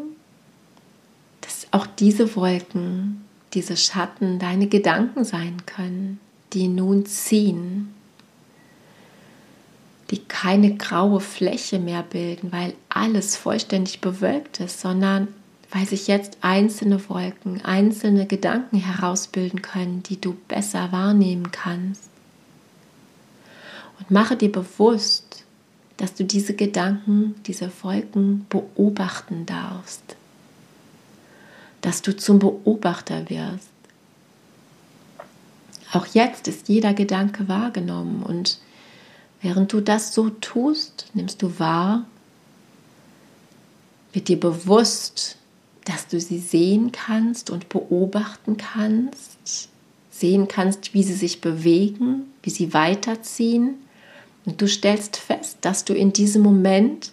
dass 1.42 1.66
auch 1.72 1.86
diese 1.86 2.36
Wolken, 2.36 3.22
diese 3.52 3.76
Schatten 3.76 4.38
deine 4.38 4.66
Gedanken 4.66 5.24
sein 5.24 5.58
können, 5.66 6.18
die 6.54 6.68
nun 6.68 7.04
ziehen, 7.04 7.92
die 10.10 10.20
keine 10.20 10.76
graue 10.76 11.20
Fläche 11.20 11.78
mehr 11.78 12.02
bilden, 12.02 12.50
weil 12.50 12.72
alles 12.88 13.36
vollständig 13.36 14.00
bewölkt 14.00 14.60
ist, 14.60 14.80
sondern 14.80 15.28
weil 15.70 15.84
sich 15.84 16.06
jetzt 16.06 16.38
einzelne 16.40 17.06
Wolken, 17.10 17.62
einzelne 17.62 18.24
Gedanken 18.24 18.78
herausbilden 18.78 19.60
können, 19.60 20.02
die 20.02 20.18
du 20.18 20.34
besser 20.48 20.92
wahrnehmen 20.92 21.50
kannst. 21.52 22.04
Und 23.98 24.10
mache 24.10 24.34
dir 24.34 24.50
bewusst, 24.50 25.44
dass 25.98 26.14
du 26.14 26.24
diese 26.24 26.54
Gedanken, 26.54 27.34
diese 27.46 27.70
Wolken 27.82 28.46
beobachten 28.48 29.44
darfst, 29.44 30.16
dass 31.82 32.02
du 32.02 32.16
zum 32.16 32.38
Beobachter 32.38 33.28
wirst. 33.28 33.68
Auch 35.92 36.06
jetzt 36.06 36.48
ist 36.48 36.68
jeder 36.68 36.94
Gedanke 36.94 37.48
wahrgenommen 37.48 38.22
und 38.22 38.58
während 39.42 39.72
du 39.72 39.80
das 39.80 40.14
so 40.14 40.30
tust, 40.30 41.06
nimmst 41.14 41.42
du 41.42 41.58
wahr, 41.58 42.06
wird 44.12 44.28
dir 44.28 44.38
bewusst, 44.38 45.36
dass 45.84 46.06
du 46.06 46.20
sie 46.20 46.38
sehen 46.38 46.92
kannst 46.92 47.50
und 47.50 47.68
beobachten 47.68 48.56
kannst, 48.56 49.68
sehen 50.10 50.46
kannst, 50.46 50.94
wie 50.94 51.02
sie 51.02 51.14
sich 51.14 51.40
bewegen, 51.40 52.32
wie 52.42 52.50
sie 52.50 52.72
weiterziehen. 52.74 53.74
Und 54.48 54.62
du 54.62 54.66
stellst 54.66 55.18
fest, 55.18 55.58
dass 55.60 55.84
du 55.84 55.92
in 55.92 56.14
diesem 56.14 56.40
Moment 56.40 57.12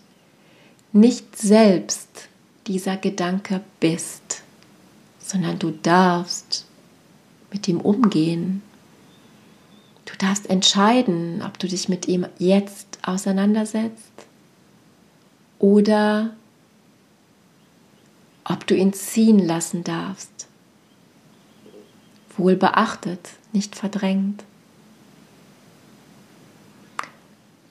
nicht 0.93 1.35
selbst 1.35 2.29
dieser 2.65 2.95
Gedanke 2.95 3.59
bist, 3.81 4.41
sondern 5.19 5.59
du 5.59 5.71
darfst 5.71 6.65
mit 7.51 7.67
ihm 7.67 7.81
umgehen. 7.81 8.61
Du 10.05 10.13
darfst 10.17 10.49
entscheiden, 10.49 11.41
ob 11.45 11.59
du 11.59 11.67
dich 11.67 11.89
mit 11.89 12.07
ihm 12.07 12.25
jetzt 12.37 12.99
auseinandersetzt 13.03 14.13
oder 15.59 16.37
ob 18.45 18.65
du 18.65 18.77
ihn 18.77 18.93
ziehen 18.93 19.39
lassen 19.39 19.83
darfst. 19.83 20.47
Wohl 22.37 22.55
beachtet, 22.55 23.31
nicht 23.51 23.75
verdrängt. 23.75 24.45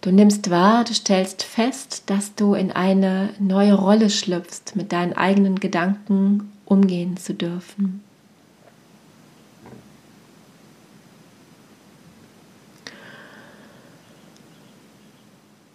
Du 0.05 0.13
nimmst 0.13 0.51
wahr, 0.51 0.85
du 0.85 0.93
stellst 0.93 1.43
fest, 1.43 2.03
dass 2.11 2.35
du 2.35 2.53
in 2.53 2.71
eine 2.71 3.31
neue 3.39 3.73
Rolle 3.73 4.11
schlüpfst, 4.11 4.77
mit 4.77 4.93
deinen 4.93 5.15
eigenen 5.15 5.59
Gedanken 5.61 6.53
umgehen 6.67 7.17
zu 7.17 7.33
dürfen. 7.33 8.05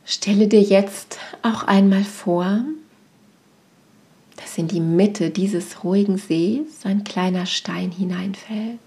Stelle 0.05 0.47
dir 0.47 0.61
jetzt 0.61 1.17
auch 1.41 1.63
einmal 1.63 2.03
vor, 2.03 2.59
dass 4.35 4.59
in 4.59 4.67
die 4.67 4.79
Mitte 4.79 5.31
dieses 5.31 5.83
ruhigen 5.83 6.19
Sees 6.19 6.85
ein 6.85 7.03
kleiner 7.03 7.47
Stein 7.47 7.89
hineinfällt. 7.89 8.79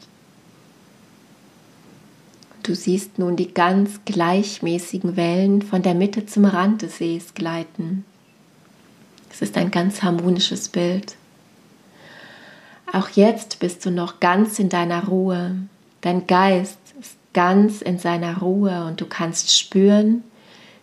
Du 2.63 2.77
siehst 2.77 3.19
nun 3.19 3.35
die 3.35 3.53
ganz 3.53 4.01
gleichmäßigen 4.05 5.17
Wellen 5.17 5.63
von 5.63 5.83
der 5.83 5.95
Mitte 5.95 6.27
zum 6.27 6.45
Rand 6.45 6.83
des 6.83 6.99
Sees 6.99 7.35
gleiten. 7.35 8.05
Es 9.33 9.43
ist 9.43 9.57
ein 9.57 9.73
ganz 9.73 10.03
harmonisches 10.03 10.69
Bild. 10.69 11.17
Auch 12.93 13.09
jetzt 13.09 13.59
bist 13.59 13.85
du 13.85 13.91
noch 13.91 14.21
ganz 14.21 14.59
in 14.61 14.69
deiner 14.69 15.07
Ruhe. 15.07 15.57
Dein 16.03 16.27
Geist 16.27 16.79
ist 17.01 17.17
ganz 17.33 17.83
in 17.83 17.99
seiner 17.99 18.39
Ruhe 18.39 18.85
und 18.85 19.01
du 19.01 19.07
kannst 19.07 19.59
spüren, 19.59 20.23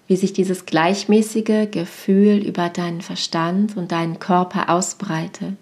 wie 0.07 0.17
sich 0.17 0.33
dieses 0.33 0.65
gleichmäßige 0.65 1.69
Gefühl 1.71 2.39
über 2.39 2.69
deinen 2.69 3.01
Verstand 3.01 3.77
und 3.77 3.91
deinen 3.91 4.19
Körper 4.19 4.69
ausbreitet. 4.69 5.55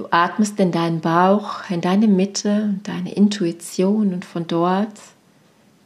Du 0.00 0.06
atmest 0.12 0.58
in 0.58 0.72
deinen 0.72 1.02
Bauch, 1.02 1.68
in 1.68 1.82
deine 1.82 2.08
Mitte, 2.08 2.72
deine 2.84 3.12
Intuition 3.12 4.14
und 4.14 4.24
von 4.24 4.46
dort 4.46 4.94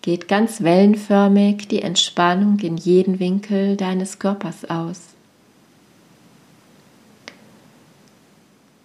geht 0.03 0.29
ganz 0.29 0.63
wellenförmig 0.63 1.67
die 1.67 1.83
Entspannung 1.83 2.61
in 2.61 2.77
jeden 2.77 3.19
Winkel 3.19 3.77
deines 3.77 4.21
Körpers 4.21 4.71
aus. 4.71 5.01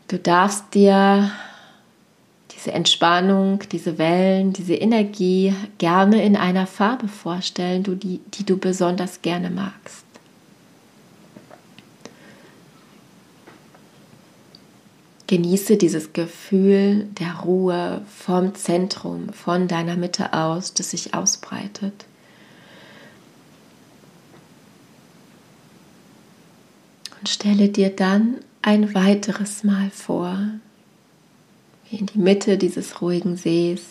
Du 0.08 0.18
darfst 0.18 0.74
dir 0.74 1.30
diese 2.56 2.72
Entspannung, 2.72 3.60
diese 3.72 4.00
Wellen, 4.00 4.54
diese 4.54 4.74
Energie 4.74 5.54
gerne 5.78 6.24
in 6.24 6.38
einer 6.38 6.66
Farbe 6.66 7.08
vorstellen, 7.08 7.84
die, 7.84 8.20
die 8.34 8.46
du 8.48 8.58
besonders 8.58 9.22
gerne 9.22 9.52
magst. 9.52 10.09
Genieße 15.30 15.78
dieses 15.78 16.12
Gefühl 16.12 17.08
der 17.20 17.42
Ruhe 17.42 18.02
vom 18.08 18.56
Zentrum, 18.56 19.32
von 19.32 19.68
deiner 19.68 19.96
Mitte 19.96 20.34
aus, 20.34 20.74
das 20.74 20.90
sich 20.90 21.14
ausbreitet. 21.14 22.08
Und 27.20 27.30
stelle 27.30 27.70
dir 27.70 27.92
dann 27.92 28.38
ein 28.64 28.96
weiteres 28.96 29.64
Mal 29.64 29.92
vor, 29.92 30.36
wie 31.92 31.98
in 31.98 32.08
die 32.08 32.18
Mitte 32.18 32.58
dieses 32.58 33.00
ruhigen 33.00 33.38
Sees 33.38 33.84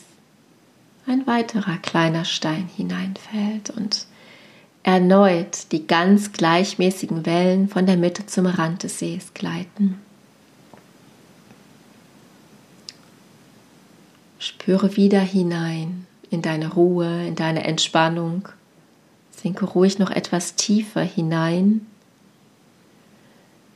ein 1.06 1.24
weiterer 1.28 1.76
kleiner 1.76 2.24
Stein 2.24 2.68
hineinfällt 2.76 3.70
und 3.70 4.06
erneut 4.82 5.70
die 5.70 5.86
ganz 5.86 6.32
gleichmäßigen 6.32 7.26
Wellen 7.26 7.68
von 7.68 7.86
der 7.86 7.96
Mitte 7.96 8.26
zum 8.26 8.46
Rand 8.46 8.82
des 8.82 8.98
Sees 8.98 9.34
gleiten. 9.34 10.00
Spüre 14.38 14.96
wieder 14.96 15.20
hinein 15.20 16.06
in 16.30 16.42
deine 16.42 16.72
Ruhe, 16.72 17.26
in 17.26 17.34
deine 17.34 17.64
Entspannung. 17.64 18.48
Sinke 19.30 19.64
ruhig 19.64 19.98
noch 19.98 20.10
etwas 20.10 20.54
tiefer 20.54 21.02
hinein. 21.02 21.86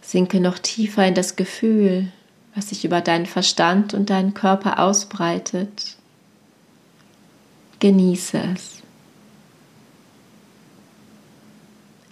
Sinke 0.01 0.41
noch 0.41 0.59
tiefer 0.59 1.07
in 1.07 1.15
das 1.15 1.37
Gefühl, 1.37 2.13
was 2.55 2.69
sich 2.69 2.85
über 2.85 3.01
deinen 3.01 3.27
Verstand 3.27 3.95
und 3.95 4.11
deinen 4.11 4.35
Körper 4.35 4.79
ausbreitet. 4.79 5.97
Genieße 7.81 8.39
es. 8.55 8.83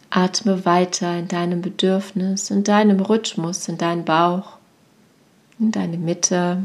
Atme 0.09 0.65
weiter 0.65 1.17
in 1.19 1.29
deinem 1.29 1.63
Bedürfnis, 1.63 2.51
in 2.51 2.65
deinem 2.65 2.99
Rhythmus, 2.99 3.69
in 3.69 3.79
deinen 3.79 4.05
Bauch, 4.05 4.57
in 5.61 5.71
deine 5.71 5.99
Mitte. 5.99 6.65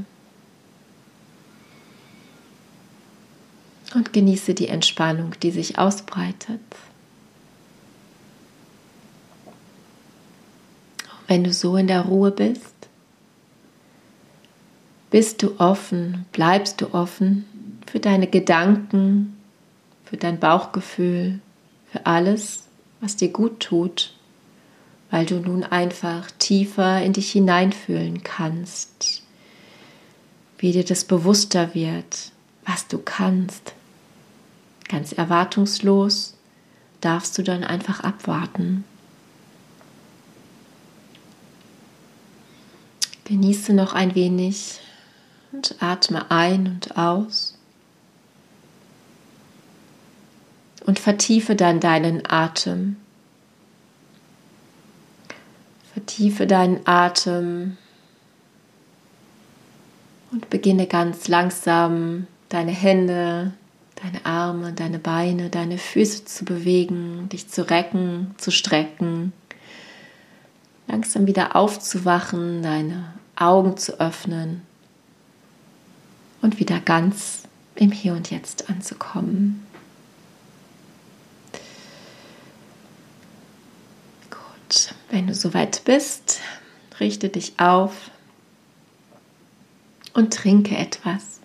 Und 3.95 4.11
genieße 4.11 4.53
die 4.53 4.67
Entspannung, 4.67 5.35
die 5.41 5.51
sich 5.51 5.79
ausbreitet. 5.79 6.59
Wenn 11.27 11.45
du 11.45 11.53
so 11.53 11.77
in 11.77 11.87
der 11.87 12.01
Ruhe 12.01 12.31
bist, 12.31 12.73
bist 15.11 15.41
du 15.41 15.57
offen, 15.59 16.25
bleibst 16.33 16.81
du 16.81 16.93
offen 16.93 17.45
für 17.87 18.01
deine 18.01 18.27
Gedanken, 18.27 19.37
für 20.03 20.17
dein 20.17 20.39
Bauchgefühl, 20.41 21.39
für 21.89 22.05
alles, 22.05 22.63
was 22.99 23.15
dir 23.15 23.29
gut 23.29 23.61
tut, 23.61 24.13
weil 25.09 25.25
du 25.25 25.35
nun 25.35 25.63
einfach 25.63 26.29
tiefer 26.31 27.01
in 27.01 27.13
dich 27.13 27.31
hineinfühlen 27.31 28.23
kannst, 28.23 29.23
wie 30.57 30.73
dir 30.73 30.83
das 30.83 31.05
bewusster 31.05 31.73
wird, 31.73 32.33
was 32.65 32.89
du 32.89 32.97
kannst. 32.97 33.74
Ganz 34.87 35.11
erwartungslos 35.11 36.35
darfst 37.01 37.37
du 37.37 37.43
dann 37.43 37.63
einfach 37.63 38.01
abwarten. 38.01 38.83
Genieße 43.25 43.73
noch 43.73 43.93
ein 43.93 44.13
wenig 44.13 44.79
und 45.51 45.75
atme 45.79 46.29
ein 46.29 46.67
und 46.67 46.97
aus. 46.97 47.57
Und 50.85 50.99
vertiefe 50.99 51.55
dann 51.55 51.79
deinen 51.79 52.29
Atem. 52.29 52.97
Vertiefe 55.93 56.45
deinen 56.45 56.85
Atem 56.85 57.77
und 60.31 60.49
beginne 60.49 60.85
ganz 60.85 61.27
langsam 61.27 62.27
deine 62.49 62.73
Hände, 62.73 63.53
deine 64.05 64.25
Arme, 64.25 64.73
deine 64.73 64.99
Beine, 64.99 65.49
deine 65.49 65.77
Füße 65.77 66.25
zu 66.25 66.45
bewegen, 66.45 67.27
dich 67.29 67.49
zu 67.49 67.69
recken, 67.69 68.35
zu 68.37 68.51
strecken 68.51 69.33
langsam 70.87 71.27
wieder 71.27 71.55
aufzuwachen, 71.55 72.61
deine 72.61 73.13
Augen 73.35 73.77
zu 73.77 73.99
öffnen 73.99 74.61
und 76.41 76.59
wieder 76.59 76.79
ganz 76.79 77.43
im 77.75 77.91
Hier 77.91 78.13
und 78.13 78.31
Jetzt 78.31 78.69
anzukommen. 78.69 79.65
Gut, 84.29 84.93
wenn 85.09 85.27
du 85.27 85.33
soweit 85.33 85.83
bist, 85.85 86.39
richte 86.99 87.29
dich 87.29 87.59
auf 87.59 88.11
und 90.13 90.33
trinke 90.33 90.77
etwas. 90.77 91.41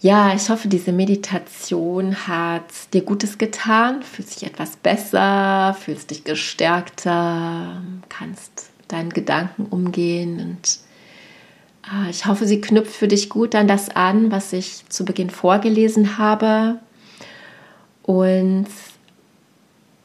Ja, 0.00 0.34
ich 0.34 0.50
hoffe, 0.50 0.68
diese 0.68 0.92
Meditation 0.92 2.28
hat 2.28 2.64
dir 2.92 3.00
Gutes 3.00 3.38
getan, 3.38 4.02
fühlst 4.02 4.36
dich 4.40 4.48
etwas 4.48 4.76
besser, 4.76 5.74
fühlst 5.80 6.10
dich 6.10 6.22
gestärkter, 6.24 7.82
kannst 8.10 8.70
deinen 8.88 9.10
Gedanken 9.10 9.64
umgehen 9.66 10.40
und 10.40 10.78
äh, 11.90 12.10
ich 12.10 12.26
hoffe, 12.26 12.46
sie 12.46 12.60
knüpft 12.60 12.94
für 12.94 13.08
dich 13.08 13.30
gut 13.30 13.54
an 13.54 13.68
das 13.68 13.88
an, 13.88 14.30
was 14.30 14.52
ich 14.52 14.86
zu 14.88 15.04
Beginn 15.04 15.30
vorgelesen 15.30 16.18
habe. 16.18 16.78
Und 18.02 18.66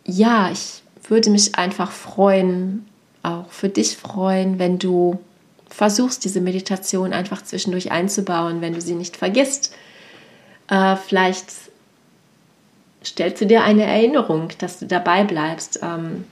ja, 0.06 0.50
ich 0.52 0.84
würde 1.08 1.30
mich 1.30 1.56
einfach 1.56 1.92
freuen, 1.92 2.86
auch 3.24 3.50
für 3.52 3.70
dich 3.70 3.98
freuen, 3.98 4.58
wenn 4.58 4.80
du 4.80 5.20
versuchst, 5.74 6.24
diese 6.24 6.42
Meditation 6.42 7.14
einfach 7.14 7.42
zwischendurch 7.42 7.92
einzubauen, 7.92 8.62
wenn 8.62 8.74
du 8.74 8.82
sie 8.82 8.96
nicht 8.96 9.18
vergisst 9.18 9.74
äh, 10.72 10.96
vielleicht 10.96 11.52
stellst 13.04 13.42
du 13.42 13.46
dir 13.46 13.64
eine 13.64 13.84
Erinnerung, 13.84 14.50
dass 14.60 14.80
du 14.80 14.88
dabei 14.88 15.24
bleibst, 15.26 15.82
ähm, 15.84 16.24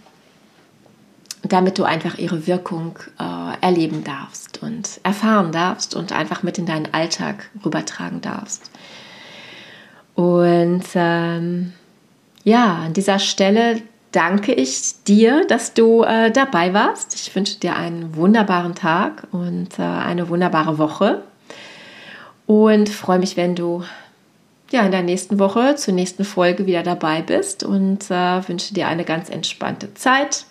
damit 1.43 1.77
du 1.77 1.83
einfach 1.83 2.17
ihre 2.17 2.47
Wirkung 2.47 2.97
äh, 3.19 3.65
erleben 3.65 4.03
darfst 4.03 4.63
und 4.63 5.01
erfahren 5.03 5.51
darfst 5.51 5.93
und 5.93 6.13
einfach 6.13 6.41
mit 6.41 6.57
in 6.57 6.65
deinen 6.65 6.93
Alltag 6.93 7.49
rübertragen 7.65 8.21
darfst. 8.21 8.71
Und 10.15 10.85
ähm, 10.95 11.73
ja, 12.43 12.75
an 12.75 12.93
dieser 12.93 13.19
Stelle 13.19 13.81
danke 14.11 14.53
ich 14.53 15.03
dir, 15.03 15.45
dass 15.47 15.73
du 15.73 16.03
äh, 16.03 16.31
dabei 16.31 16.73
warst. 16.73 17.15
Ich 17.15 17.35
wünsche 17.35 17.59
dir 17.59 17.75
einen 17.75 18.15
wunderbaren 18.15 18.75
Tag 18.75 19.27
und 19.31 19.79
äh, 19.79 19.83
eine 19.83 20.29
wunderbare 20.29 20.77
Woche 20.77 21.23
und 22.45 22.89
freue 22.89 23.19
mich, 23.19 23.37
wenn 23.37 23.55
du 23.55 23.83
ja, 24.71 24.83
in 24.83 24.91
der 24.91 25.03
nächsten 25.03 25.39
Woche 25.39 25.75
zur 25.75 25.93
nächsten 25.93 26.23
Folge 26.23 26.65
wieder 26.65 26.83
dabei 26.83 27.21
bist 27.21 27.63
und 27.63 28.09
äh, 28.11 28.47
wünsche 28.47 28.73
dir 28.73 28.87
eine 28.87 29.03
ganz 29.03 29.29
entspannte 29.29 29.93
Zeit. 29.93 30.45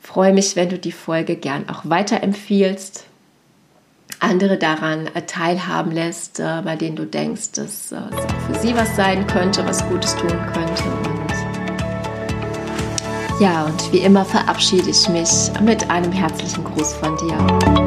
Freue 0.00 0.32
mich, 0.32 0.56
wenn 0.56 0.68
du 0.68 0.78
die 0.78 0.92
Folge 0.92 1.36
gern 1.36 1.68
auch 1.68 1.82
weiterempfiehlst, 1.84 3.04
andere 4.18 4.58
daran 4.58 5.08
äh, 5.14 5.22
teilhaben 5.22 5.92
lässt, 5.92 6.40
äh, 6.40 6.62
bei 6.64 6.76
denen 6.76 6.96
du 6.96 7.06
denkst, 7.06 7.52
dass 7.52 7.92
äh, 7.92 7.96
es 7.96 8.24
auch 8.24 8.40
für 8.52 8.58
sie 8.60 8.74
was 8.74 8.96
sein 8.96 9.26
könnte, 9.26 9.64
was 9.64 9.86
Gutes 9.88 10.16
tun 10.16 10.36
könnte. 10.52 10.84
Und 11.08 11.19
ja, 13.40 13.64
und 13.64 13.92
wie 13.92 13.98
immer 13.98 14.24
verabschiede 14.24 14.90
ich 14.90 15.08
mich 15.08 15.50
mit 15.62 15.90
einem 15.90 16.12
herzlichen 16.12 16.62
Gruß 16.62 16.94
von 16.94 17.16
dir. 17.16 17.79